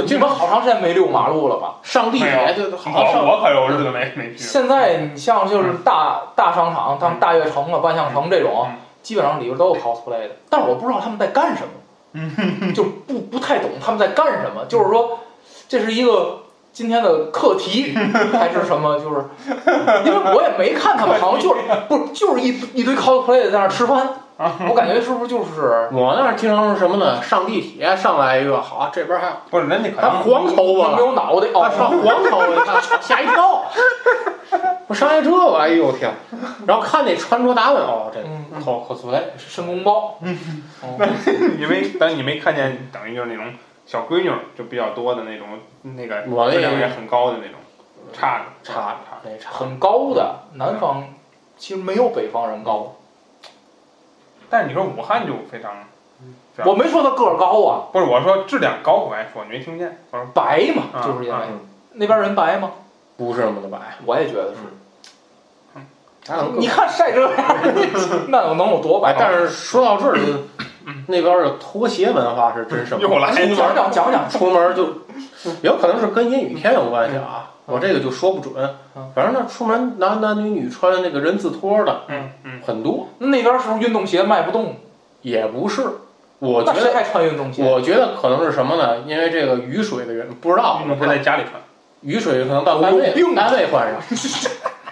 [0.00, 1.74] 你就经常们好长时间没遛马路了吧？
[1.82, 3.24] 上地铁就好上。
[3.26, 4.38] 我我可有日子没没去。
[4.38, 14.64] 现在你像就是大大商场，像大悦城啊、万象城这种嗯，基本上里边都有 cosplay 的，但是我不知道他们在干什么，就不不太懂他们在干什么。
[14.66, 15.18] 就是说，
[15.68, 16.40] 这是一个
[16.72, 17.94] 今天的课题
[18.32, 18.98] 还是什么？
[18.98, 19.24] 就是
[20.06, 24.08] 因为我也没看他们，好像就是不是就是一一堆 cosplay 在那儿吃饭，
[24.68, 27.22] 我感觉是不是就是我那儿经常是什么呢？
[27.22, 32.02] 上地铁上来一个，好啊，这边还不是人家可还能黄头发没了，有脑袋哦，上哦？
[32.04, 33.64] 黄头发，你看吓一跳。
[34.88, 36.12] 我上来这个，哎呦我天！
[36.66, 43.46] 然后看那穿着打扮，哦，这嗯，cos cosplay，申公豹， 你没但你没看见，等于就是那种
[43.86, 45.46] 小闺女儿就比较多的那种，
[45.82, 47.58] 那个我那质量也很高的那种，
[48.12, 49.50] 差的差差那差。
[49.50, 51.04] 很高的，南方
[51.56, 52.94] 其实没有北方人高。
[54.52, 55.72] 但是你说武汉就非常，
[56.66, 61.40] 我没说他个儿高啊，不是我说质量高，我还说你没听见，我说白嘛，啊就是因为啊
[61.94, 62.72] 那边人白吗？
[63.16, 64.58] 不是那么的白，我也觉得是。
[66.56, 67.42] 你看晒这样，
[68.28, 69.12] 那我能有多白？
[69.12, 70.22] 哎，但是说到这儿，就
[71.08, 73.00] 那边的拖鞋文化是真盛。
[73.00, 74.86] 又来哎讲讲讲讲，出门 就
[75.62, 78.54] 有可能是跟阴雨天有关系啊，我这个就说不准
[78.96, 79.10] 嗯。
[79.14, 84.76] 反正那出门男男女女穿那个人字拖的嗯嗯，很多，那边是不是运动鞋卖不动？
[85.22, 85.82] 也不是。
[86.40, 87.62] 我觉得，还穿运动鞋？
[87.62, 88.98] 我觉得可能是什么呢？
[89.06, 91.54] 因为这个雨水的原因，不知道运动鞋在家里穿，
[92.00, 94.00] 雨水可能到单位单位换上，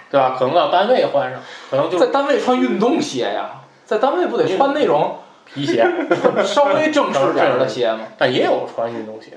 [0.09, 0.35] 对吧？
[0.39, 5.85] 可能到单位换上，可能就在单位穿运动鞋呀，在单位不得穿那种皮鞋，
[6.45, 7.99] 稍微正式点儿的鞋吗？
[8.17, 9.31] 但也有穿运动鞋。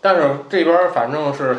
[0.00, 1.58] 但是这边反正是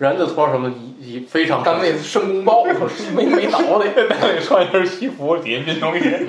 [0.00, 2.64] 人字拖什么的，已已非常单位申公豹
[3.14, 6.26] 没没脑袋，单位穿一身西服，底下运动鞋，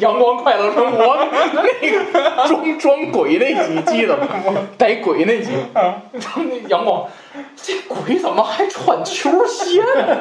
[0.00, 1.18] 阳光快乐生活
[1.52, 1.62] 那
[1.92, 4.26] 个装装鬼那集记得吗？
[4.78, 7.06] 逮鬼那集，那阳光，
[7.54, 10.18] 这鬼怎么还穿球鞋呢？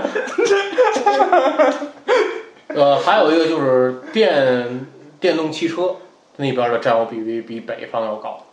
[2.76, 4.86] 呃，还有一个就是电
[5.22, 5.96] 电动汽车
[6.36, 8.44] 那边的占有比例比北方要高，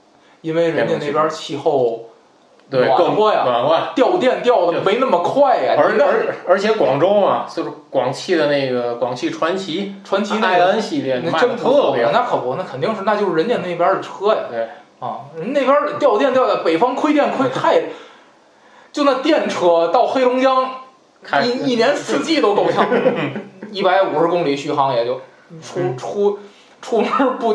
[0.43, 2.09] 因为人家那边气候
[2.73, 3.79] 对，更暖和呀暖和。
[3.95, 5.75] 掉电掉的没那么快呀。
[5.77, 12.09] 而而而且广州啊，就是广汽的那个广汽传祺、传祺那爱个安系列那真特别。
[12.11, 14.41] 那可不，那肯定是那就是人家那边的车呀。
[14.51, 14.69] 对
[14.99, 17.83] 啊，人那边掉电掉的，北方亏电亏太，
[18.93, 20.71] 就那电车到黑龙江
[21.43, 22.87] 一一年四季都够呛，
[23.71, 25.17] 一百五十公里续航也就
[25.61, 26.39] 出嗯出
[26.81, 27.55] 出门不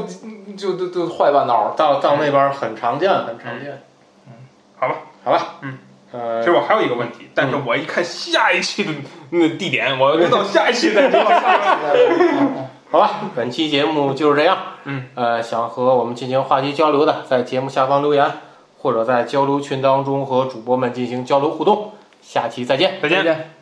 [0.57, 1.73] 就就就坏半道了。
[1.77, 3.81] 到到那边很常见，很常见。
[4.27, 4.33] 嗯
[4.79, 4.95] 好吧，
[5.27, 5.77] 好吧，嗯，
[6.13, 8.91] 呃其实，我还有一个问题，但是我一看下一期的
[9.31, 11.19] 那地点，我就到下一期再说。
[12.89, 14.57] 好吧，本期节目就是这样。
[14.85, 18.25] 嗯，呃，想和我们进行话题交流的，在节目下方留言，
[18.77, 21.91] 或者在交流群当中和主播们进行交流互动。
[22.21, 22.99] 下期再见。
[23.01, 23.35] 再见再。
[23.35, 23.56] 见。